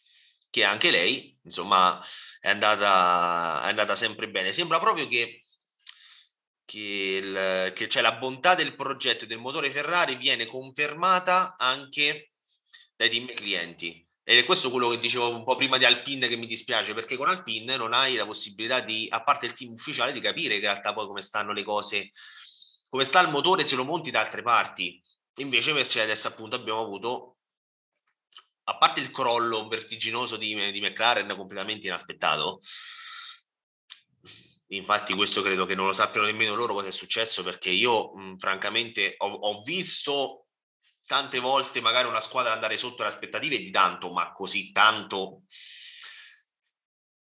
che 0.48 0.64
anche 0.64 0.90
lei 0.90 1.36
insomma 1.42 2.00
è 2.40 2.48
andata, 2.48 3.62
è 3.64 3.68
andata 3.68 3.96
sempre 3.96 4.30
bene. 4.30 4.52
Sembra 4.52 4.78
proprio 4.78 5.08
che, 5.08 5.41
che, 6.64 6.78
il, 7.22 7.72
che 7.74 7.88
cioè 7.88 8.02
la 8.02 8.16
bontà 8.16 8.54
del 8.54 8.74
progetto 8.74 9.26
del 9.26 9.38
motore 9.38 9.70
Ferrari 9.70 10.16
viene 10.16 10.46
confermata 10.46 11.56
anche 11.58 12.32
dai 12.96 13.10
team 13.10 13.32
clienti 13.34 14.06
ed 14.24 14.38
è 14.38 14.44
questo 14.44 14.70
quello 14.70 14.88
che 14.90 15.00
dicevo 15.00 15.34
un 15.34 15.42
po' 15.42 15.56
prima 15.56 15.78
di 15.78 15.84
Alpine 15.84 16.28
che 16.28 16.36
mi 16.36 16.46
dispiace, 16.46 16.94
perché 16.94 17.16
con 17.16 17.28
Alpine 17.28 17.76
non 17.76 17.92
hai 17.92 18.14
la 18.14 18.24
possibilità 18.24 18.80
di, 18.80 19.08
a 19.10 19.22
parte 19.24 19.46
il 19.46 19.52
team 19.52 19.72
ufficiale, 19.72 20.12
di 20.12 20.20
capire 20.20 20.54
in 20.54 20.60
realtà 20.60 20.92
poi 20.92 21.06
come 21.06 21.22
stanno 21.22 21.52
le 21.52 21.64
cose, 21.64 22.12
come 22.88 23.04
sta 23.04 23.20
il 23.20 23.30
motore 23.30 23.64
se 23.64 23.74
lo 23.74 23.84
monti 23.84 24.12
da 24.12 24.20
altre 24.20 24.42
parti. 24.42 25.02
Invece 25.36 25.72
Mercedes 25.72 26.24
appunto 26.24 26.54
abbiamo 26.54 26.80
avuto, 26.80 27.38
a 28.64 28.76
parte 28.76 29.00
il 29.00 29.10
crollo 29.10 29.66
vertiginoso 29.66 30.36
di, 30.36 30.54
di 30.70 30.80
McLaren 30.80 31.34
completamente 31.34 31.88
inaspettato, 31.88 32.60
infatti 34.76 35.14
questo 35.14 35.42
credo 35.42 35.66
che 35.66 35.74
non 35.74 35.86
lo 35.86 35.92
sappiano 35.92 36.26
nemmeno 36.26 36.54
loro 36.54 36.74
cosa 36.74 36.88
è 36.88 36.92
successo 36.92 37.42
perché 37.42 37.70
io 37.70 38.14
mh, 38.14 38.36
francamente 38.36 39.14
ho, 39.18 39.26
ho 39.26 39.62
visto 39.62 40.46
tante 41.06 41.40
volte 41.40 41.80
magari 41.80 42.08
una 42.08 42.20
squadra 42.20 42.52
andare 42.52 42.78
sotto 42.78 43.02
le 43.02 43.08
aspettative 43.08 43.58
di 43.58 43.70
tanto, 43.70 44.12
ma 44.12 44.32
così 44.32 44.72
tanto 44.72 45.42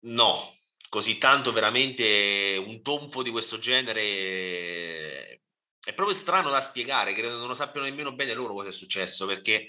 no, 0.04 0.58
così 0.88 1.18
tanto 1.18 1.52
veramente 1.52 2.62
un 2.64 2.82
tonfo 2.82 3.22
di 3.22 3.30
questo 3.30 3.58
genere 3.58 5.42
è 5.80 5.92
proprio 5.92 6.16
strano 6.16 6.50
da 6.50 6.60
spiegare, 6.60 7.14
credo 7.14 7.36
non 7.38 7.48
lo 7.48 7.54
sappiano 7.54 7.86
nemmeno 7.86 8.14
bene 8.14 8.32
loro 8.32 8.54
cosa 8.54 8.68
è 8.68 8.72
successo, 8.72 9.26
perché 9.26 9.68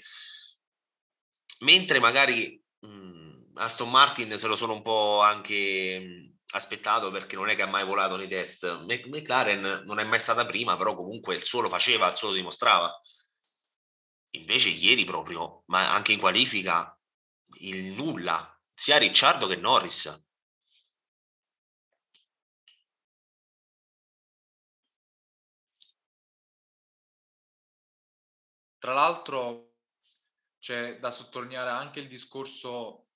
mentre 1.60 1.98
magari 1.98 2.62
mh, 2.80 3.52
Aston 3.54 3.90
Martin 3.90 4.38
se 4.38 4.46
lo 4.46 4.56
sono 4.56 4.74
un 4.74 4.82
po' 4.82 5.20
anche 5.20 6.35
aspettato 6.50 7.10
perché 7.10 7.36
non 7.36 7.48
è 7.48 7.56
che 7.56 7.62
ha 7.62 7.66
mai 7.66 7.84
volato 7.84 8.16
nei 8.16 8.28
test, 8.28 8.64
McLaren 8.84 9.82
non 9.84 9.98
è 9.98 10.04
mai 10.04 10.18
stata 10.18 10.46
prima, 10.46 10.76
però 10.76 10.94
comunque 10.94 11.34
il 11.34 11.44
suo 11.44 11.60
lo 11.60 11.68
faceva, 11.68 12.08
il 12.08 12.16
suo 12.16 12.28
lo 12.28 12.34
dimostrava. 12.34 13.00
Invece 14.32 14.68
ieri 14.68 15.04
proprio, 15.04 15.62
ma 15.66 15.92
anche 15.92 16.12
in 16.12 16.20
qualifica, 16.20 16.98
il 17.60 17.92
nulla, 17.94 18.58
sia 18.72 18.98
Ricciardo 18.98 19.46
che 19.46 19.56
Norris. 19.56 20.24
Tra 28.78 28.92
l'altro 28.94 29.74
c'è 30.58 30.98
da 30.98 31.10
sottolineare 31.10 31.70
anche 31.70 32.00
il 32.00 32.08
discorso 32.08 33.08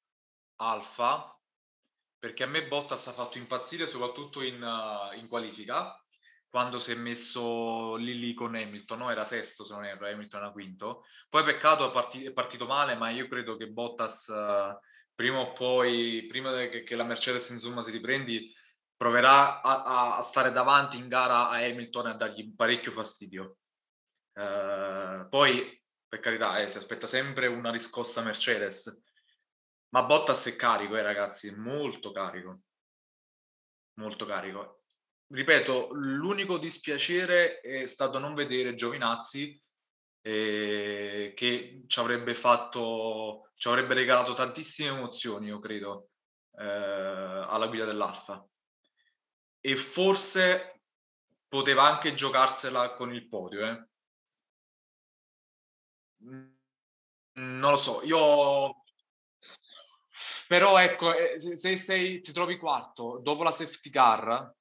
alfa, 0.56 1.39
perché 2.20 2.42
a 2.42 2.46
me 2.46 2.68
Bottas 2.68 3.06
ha 3.06 3.12
fatto 3.12 3.38
impazzire 3.38 3.86
soprattutto 3.86 4.42
in, 4.42 4.62
uh, 4.62 5.16
in 5.16 5.26
qualifica, 5.26 5.98
quando 6.50 6.78
si 6.78 6.90
è 6.92 6.94
messo 6.94 7.96
lì 7.96 8.18
lì 8.18 8.34
con 8.34 8.54
Hamilton, 8.54 8.98
no? 8.98 9.10
era 9.10 9.24
sesto 9.24 9.64
se 9.64 9.72
non 9.72 9.84
erro, 9.86 10.06
Hamilton 10.06 10.40
era 10.42 10.52
quinto. 10.52 11.04
Poi 11.30 11.44
peccato 11.44 11.88
è, 11.88 11.92
parti- 11.92 12.24
è 12.24 12.32
partito 12.32 12.66
male, 12.66 12.94
ma 12.94 13.08
io 13.08 13.26
credo 13.26 13.56
che 13.56 13.68
Bottas 13.68 14.26
uh, 14.26 14.78
prima 15.14 15.38
o 15.38 15.52
poi, 15.52 16.26
prima 16.28 16.52
che, 16.68 16.82
che, 16.82 16.94
la 16.96 17.04
Mercedes 17.04 17.48
insomma 17.48 17.82
si 17.82 17.90
riprendi, 17.90 18.52
proverà 18.96 19.62
a, 19.62 20.16
a, 20.16 20.22
stare 20.22 20.52
davanti 20.52 20.98
in 20.98 21.08
gara 21.08 21.48
a 21.48 21.56
Hamilton 21.56 22.08
e 22.08 22.10
a 22.10 22.14
dargli 22.14 22.54
parecchio 22.54 22.92
fastidio. 22.92 23.56
Uh, 24.34 25.26
poi, 25.30 25.82
per 26.06 26.20
carità, 26.20 26.58
eh, 26.58 26.68
si 26.68 26.76
aspetta 26.76 27.06
sempre 27.06 27.46
una 27.46 27.70
riscossa 27.70 28.22
Mercedes, 28.22 29.09
ma 29.90 30.02
Bottas 30.04 30.46
è 30.46 30.56
carico, 30.56 30.96
eh, 30.96 31.02
ragazzi, 31.02 31.54
molto 31.54 32.12
carico. 32.12 32.60
Molto 33.94 34.24
carico. 34.26 34.84
Ripeto, 35.26 35.88
l'unico 35.92 36.58
dispiacere 36.58 37.60
è 37.60 37.86
stato 37.86 38.18
non 38.18 38.34
vedere 38.34 38.74
Giovinazzi 38.74 39.60
eh, 40.22 41.32
che 41.34 41.84
ci 41.86 41.98
avrebbe 42.00 42.34
fatto, 42.34 43.50
ci 43.54 43.68
avrebbe 43.68 43.94
regalato 43.94 44.32
tantissime 44.32 44.96
emozioni, 44.96 45.46
io 45.46 45.60
credo, 45.60 46.10
eh, 46.56 46.64
alla 46.64 47.66
guida 47.68 47.84
dell'Alfa. 47.84 48.44
E 49.60 49.76
forse 49.76 50.82
poteva 51.48 51.84
anche 51.84 52.14
giocarsela 52.14 52.94
con 52.94 53.12
il 53.12 53.28
podio, 53.28 53.66
eh. 53.66 53.88
Non 57.32 57.70
lo 57.70 57.76
so, 57.76 58.02
io 58.02 58.79
però 60.50 60.78
ecco, 60.78 61.14
eh, 61.16 61.38
se, 61.38 61.76
sei, 61.76 62.20
ti 62.20 62.32
trovi 62.32 62.58
quarto 62.58 63.20
dopo 63.22 63.44
la 63.44 63.52
safety 63.52 63.88
car, 63.88 64.52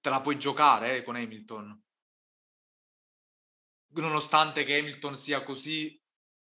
te 0.00 0.10
la 0.10 0.20
puoi 0.20 0.36
giocare 0.36 0.96
eh, 0.96 1.02
con 1.04 1.14
Hamilton. 1.14 1.80
Nonostante 3.90 4.64
che 4.64 4.78
Hamilton 4.78 5.16
sia 5.16 5.44
così, 5.44 5.96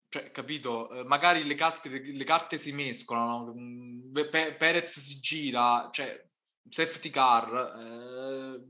cioè, 0.09 0.31
capito? 0.31 0.91
Eh, 0.91 1.05
magari 1.05 1.45
le, 1.45 1.55
casche, 1.55 1.87
le 1.87 2.23
carte 2.25 2.57
si 2.57 2.73
mescolano, 2.73 3.53
mm, 3.55 4.11
Perez 4.29 4.99
si 4.99 5.17
gira, 5.21 5.87
cioè, 5.93 6.27
safety 6.67 7.09
car, 7.09 7.49
eh, 7.79 8.65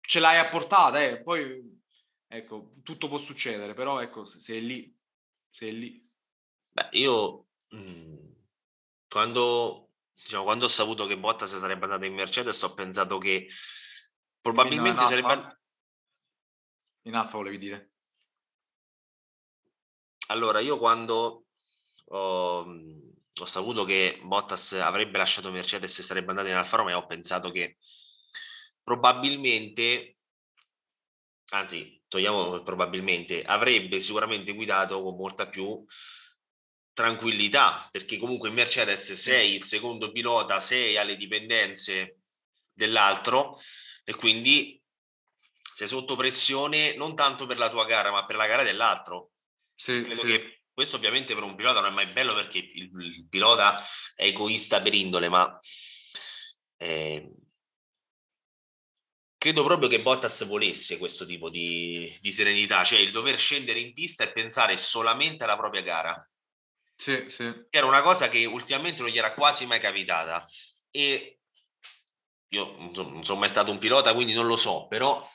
ce 0.00 0.20
l'hai 0.20 0.38
a 0.38 0.48
portata, 0.48 1.04
eh. 1.04 1.22
poi, 1.22 1.82
ecco, 2.28 2.76
tutto 2.82 3.08
può 3.08 3.18
succedere, 3.18 3.74
però, 3.74 4.00
ecco, 4.00 4.24
se, 4.24 4.40
se 4.40 4.54
è 4.56 4.60
lì, 4.60 4.90
se 5.50 5.68
è 5.68 5.70
lì. 5.70 6.00
Beh, 6.70 6.88
io... 6.92 7.48
Mh 7.68 8.32
quando, 9.14 9.90
diciamo, 10.12 10.42
quando 10.42 10.64
ho 10.64 10.68
saputo 10.68 11.06
che 11.06 11.16
Bottas 11.16 11.56
sarebbe 11.56 11.84
andato 11.84 12.04
in 12.04 12.14
Mercedes 12.14 12.60
ho 12.62 12.74
pensato 12.74 13.16
che 13.18 13.48
probabilmente 14.40 15.02
in 15.02 15.08
sarebbe... 15.08 15.60
In 17.02 17.14
Alfa 17.14 17.36
volevi 17.36 17.58
dire? 17.58 17.92
Allora, 20.28 20.58
io 20.58 20.78
quando 20.78 21.44
ho, 22.06 22.58
ho, 22.58 23.44
saputo 23.44 23.84
che 23.84 24.18
Bottas 24.24 24.72
avrebbe 24.72 25.16
lasciato 25.16 25.52
Mercedes 25.52 25.96
e 25.96 26.02
sarebbe 26.02 26.30
andato 26.30 26.48
in 26.48 26.56
Alfa 26.56 26.78
Romeo, 26.78 26.98
ho 26.98 27.06
pensato 27.06 27.52
che 27.52 27.76
probabilmente, 28.82 30.16
anzi, 31.50 32.02
togliamo 32.08 32.64
probabilmente, 32.64 33.44
avrebbe 33.44 34.00
sicuramente 34.00 34.54
guidato 34.54 35.00
con 35.04 35.14
molta 35.14 35.46
più 35.46 35.86
tranquillità, 36.94 37.88
perché 37.90 38.16
comunque 38.16 38.48
in 38.48 38.54
Mercedes 38.54 39.12
sei 39.12 39.54
il 39.54 39.64
secondo 39.64 40.12
pilota, 40.12 40.60
sei 40.60 40.96
alle 40.96 41.16
dipendenze 41.16 42.20
dell'altro 42.72 43.60
e 44.04 44.14
quindi 44.14 44.80
sei 45.74 45.88
sotto 45.88 46.14
pressione 46.14 46.94
non 46.94 47.16
tanto 47.16 47.46
per 47.46 47.58
la 47.58 47.68
tua 47.68 47.84
gara, 47.84 48.12
ma 48.12 48.24
per 48.24 48.36
la 48.36 48.46
gara 48.46 48.62
dell'altro. 48.62 49.32
Sì, 49.74 50.02
Credo 50.02 50.20
sì. 50.20 50.26
che 50.26 50.62
questo 50.72 50.96
ovviamente 50.96 51.34
per 51.34 51.42
un 51.42 51.56
pilota 51.56 51.80
non 51.80 51.90
è 51.90 51.94
mai 51.94 52.06
bello 52.06 52.32
perché 52.32 52.58
il, 52.58 52.90
il 52.94 53.26
pilota 53.28 53.84
è 54.14 54.26
egoista 54.26 54.80
per 54.80 54.94
indole, 54.94 55.28
ma 55.28 55.60
eh, 56.76 57.28
credo 59.36 59.64
proprio 59.64 59.88
che 59.88 60.00
Bottas 60.00 60.46
volesse 60.46 60.96
questo 60.96 61.26
tipo 61.26 61.50
di, 61.50 62.16
di 62.20 62.30
serenità, 62.30 62.84
cioè 62.84 63.00
il 63.00 63.10
dover 63.10 63.38
scendere 63.38 63.80
in 63.80 63.92
pista 63.92 64.22
e 64.22 64.32
pensare 64.32 64.76
solamente 64.76 65.42
alla 65.42 65.56
propria 65.56 65.82
gara 65.82 66.28
sì, 66.96 67.24
sì. 67.28 67.66
Era 67.70 67.86
una 67.86 68.02
cosa 68.02 68.28
che 68.28 68.44
ultimamente 68.44 69.02
non 69.02 69.10
gli 69.10 69.18
era 69.18 69.34
quasi 69.34 69.66
mai 69.66 69.80
capitata. 69.80 70.46
E 70.90 71.40
io 72.48 72.76
non 72.78 73.24
sono 73.24 73.38
mai 73.40 73.48
stato 73.48 73.70
un 73.70 73.78
pilota, 73.78 74.14
quindi 74.14 74.32
non 74.32 74.46
lo 74.46 74.56
so, 74.56 74.86
però 74.86 75.28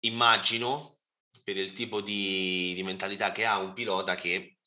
immagino 0.00 0.98
per 1.42 1.56
il 1.56 1.72
tipo 1.72 2.00
di, 2.00 2.72
di 2.74 2.82
mentalità 2.82 3.32
che 3.32 3.44
ha 3.46 3.58
un 3.58 3.72
pilota 3.72 4.14
che, 4.14 4.58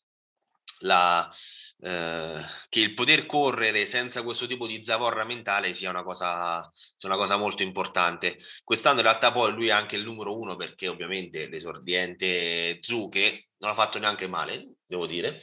la, 0.80 1.32
eh, 1.80 2.42
che 2.70 2.80
il 2.80 2.94
poter 2.94 3.26
correre 3.26 3.86
senza 3.86 4.24
questo 4.24 4.48
tipo 4.48 4.68
di 4.68 4.84
zavorra 4.84 5.26
mentale 5.26 5.74
sia 5.74 5.90
una, 5.90 6.04
cosa, 6.04 6.70
sia 6.96 7.10
una 7.10 7.18
cosa 7.18 7.38
molto 7.38 7.64
importante. 7.64 8.38
Quest'anno 8.64 8.98
in 9.00 9.06
realtà 9.06 9.32
poi 9.32 9.54
lui 9.54 9.68
è 9.68 9.72
anche 9.72 9.96
il 9.96 10.04
numero 10.04 10.38
uno 10.38 10.56
perché 10.56 10.88
ovviamente 10.88 11.48
l'esordiente 11.48 12.78
Zu 12.82 13.10
non 13.58 13.72
ha 13.72 13.74
fatto 13.76 14.00
neanche 14.00 14.28
male, 14.28 14.76
devo 14.86 15.06
dire. 15.06 15.42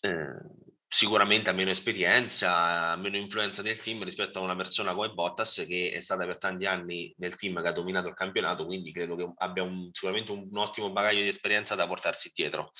Eh, 0.00 0.64
sicuramente 0.88 1.50
ha 1.50 1.52
meno 1.52 1.70
esperienza, 1.70 2.96
meno 2.96 3.16
influenza 3.16 3.60
nel 3.62 3.80
team 3.80 4.04
rispetto 4.04 4.38
a 4.38 4.42
una 4.42 4.56
persona 4.56 4.94
come 4.94 5.10
Bottas 5.12 5.64
che 5.66 5.92
è 5.92 6.00
stata 6.00 6.24
per 6.24 6.38
tanti 6.38 6.64
anni 6.66 7.12
nel 7.18 7.36
team 7.36 7.60
che 7.60 7.68
ha 7.68 7.72
dominato 7.72 8.08
il 8.08 8.14
campionato, 8.14 8.64
quindi 8.64 8.92
credo 8.92 9.16
che 9.16 9.30
abbia 9.38 9.62
un, 9.62 9.90
sicuramente 9.92 10.32
un, 10.32 10.46
un 10.50 10.56
ottimo 10.56 10.90
bagaglio 10.92 11.22
di 11.22 11.28
esperienza 11.28 11.74
da 11.74 11.86
portarsi 11.86 12.30
dietro. 12.34 12.72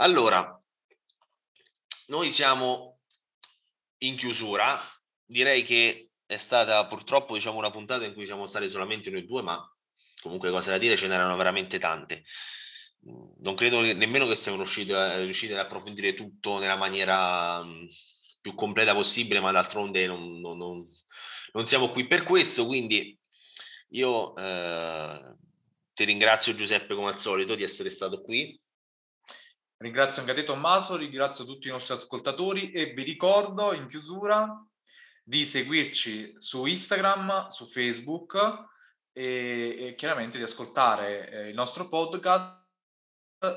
Allora, 0.00 0.58
noi 2.06 2.30
siamo 2.30 3.00
in 3.98 4.16
chiusura, 4.16 4.80
direi 5.26 5.62
che 5.62 6.12
è 6.24 6.38
stata 6.38 6.86
purtroppo 6.86 7.34
diciamo, 7.34 7.58
una 7.58 7.70
puntata 7.70 8.06
in 8.06 8.14
cui 8.14 8.24
siamo 8.24 8.46
stati 8.46 8.70
solamente 8.70 9.10
noi 9.10 9.26
due, 9.26 9.42
ma 9.42 9.62
comunque 10.22 10.50
cose 10.50 10.70
da 10.70 10.78
dire 10.78 10.96
ce 10.96 11.06
n'erano 11.06 11.36
veramente 11.36 11.78
tante. 11.78 12.24
Non 13.00 13.54
credo 13.54 13.82
nemmeno 13.82 14.26
che 14.26 14.36
siamo 14.36 14.56
riusciti, 14.56 14.94
riusciti 14.94 15.52
ad 15.52 15.58
approfondire 15.58 16.14
tutto 16.14 16.58
nella 16.58 16.76
maniera 16.76 17.62
mh, 17.62 17.88
più 18.40 18.54
completa 18.54 18.94
possibile, 18.94 19.40
ma 19.40 19.52
d'altronde 19.52 20.06
non, 20.06 20.40
non, 20.40 20.56
non, 20.56 20.82
non, 21.52 21.66
siamo 21.66 21.90
qui 21.90 22.06
per 22.06 22.22
questo, 22.22 22.64
quindi 22.64 23.18
io 23.90 24.34
eh, 24.34 25.36
ti 25.92 26.04
ringrazio 26.04 26.54
Giuseppe 26.54 26.94
come 26.94 27.10
al 27.10 27.18
solito 27.18 27.54
di 27.54 27.62
essere 27.62 27.90
stato 27.90 28.22
qui. 28.22 28.58
Ringrazio 29.82 30.20
anche 30.20 30.34
te 30.34 30.44
Tommaso, 30.44 30.94
ringrazio 30.96 31.46
tutti 31.46 31.68
i 31.68 31.70
nostri 31.70 31.94
ascoltatori 31.94 32.70
e 32.70 32.92
vi 32.92 33.02
ricordo 33.02 33.72
in 33.72 33.86
chiusura 33.86 34.62
di 35.22 35.46
seguirci 35.46 36.34
su 36.36 36.66
Instagram, 36.66 37.48
su 37.48 37.64
Facebook 37.64 38.66
e, 39.10 39.76
e 39.78 39.94
chiaramente 39.96 40.36
di 40.36 40.44
ascoltare 40.44 41.30
eh, 41.30 41.48
il 41.48 41.54
nostro 41.54 41.88
podcast 41.88 42.60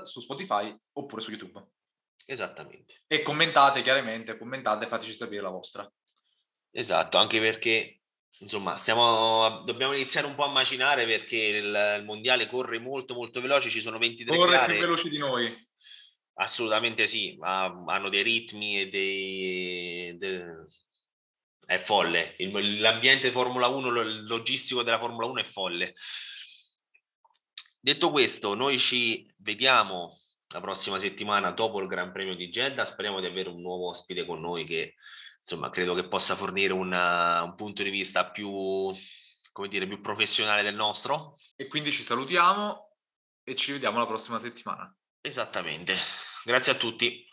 su 0.03 0.21
Spotify 0.21 0.73
oppure 0.93 1.21
su 1.21 1.31
YouTube. 1.31 1.61
Esattamente. 2.25 3.03
E 3.05 3.21
commentate 3.21 3.81
chiaramente, 3.81 4.37
commentate, 4.37 4.87
fateci 4.87 5.11
sapere 5.11 5.41
la 5.41 5.49
vostra. 5.49 5.91
Esatto, 6.71 7.17
anche 7.17 7.41
perché 7.41 7.99
insomma 8.39 8.77
stiamo, 8.77 9.61
dobbiamo 9.65 9.91
iniziare 9.91 10.27
un 10.27 10.35
po' 10.35 10.45
a 10.45 10.51
macinare 10.51 11.05
perché 11.05 11.35
il, 11.35 11.97
il 11.97 12.03
mondiale 12.05 12.47
corre 12.47 12.79
molto 12.79 13.13
molto 13.13 13.41
veloce, 13.41 13.69
ci 13.69 13.81
sono 13.81 13.97
23 13.97 14.37
corre 14.37 14.51
gare. 14.51 14.65
Corre 14.65 14.77
più 14.77 14.85
veloci 14.85 15.09
di 15.09 15.17
noi. 15.17 15.71
Assolutamente 16.35 17.07
sì, 17.07 17.35
ma 17.37 17.65
hanno 17.87 18.09
dei 18.09 18.23
ritmi 18.23 18.81
e 18.81 18.89
dei... 18.89 20.17
De... 20.17 20.67
È 21.65 21.77
folle, 21.79 22.35
il, 22.39 22.81
l'ambiente 22.81 23.31
Formula 23.31 23.67
1, 23.67 24.01
il 24.01 24.23
logistico 24.27 24.83
della 24.83 24.99
Formula 24.99 25.27
1 25.27 25.39
è 25.39 25.43
folle. 25.45 25.95
Detto 27.79 28.11
questo, 28.11 28.53
noi 28.53 28.77
ci 28.79 29.29
vediamo 29.37 30.19
la 30.53 30.61
prossima 30.61 30.99
settimana 30.99 31.51
dopo 31.51 31.81
il 31.81 31.87
Gran 31.87 32.11
Premio 32.11 32.35
di 32.35 32.49
Jeddah. 32.49 32.85
Speriamo 32.85 33.19
di 33.19 33.25
avere 33.25 33.49
un 33.49 33.61
nuovo 33.61 33.89
ospite 33.89 34.25
con 34.25 34.39
noi 34.39 34.65
che 34.65 34.95
insomma 35.41 35.69
credo 35.69 35.93
che 35.93 36.07
possa 36.07 36.35
fornire 36.35 36.73
una, 36.73 37.41
un 37.43 37.55
punto 37.55 37.83
di 37.83 37.89
vista 37.89 38.29
più, 38.29 38.93
come 39.51 39.67
dire, 39.67 39.87
più 39.87 39.99
professionale 39.99 40.63
del 40.63 40.75
nostro. 40.75 41.37
E 41.55 41.67
quindi 41.67 41.91
ci 41.91 42.03
salutiamo 42.03 42.97
e 43.43 43.55
ci 43.55 43.71
vediamo 43.71 43.99
la 43.99 44.07
prossima 44.07 44.39
settimana. 44.39 44.95
Esattamente. 45.19 45.95
Grazie 46.45 46.73
a 46.73 46.75
tutti. 46.75 47.25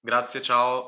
Grazie, 0.00 0.40
ciao. 0.40 0.86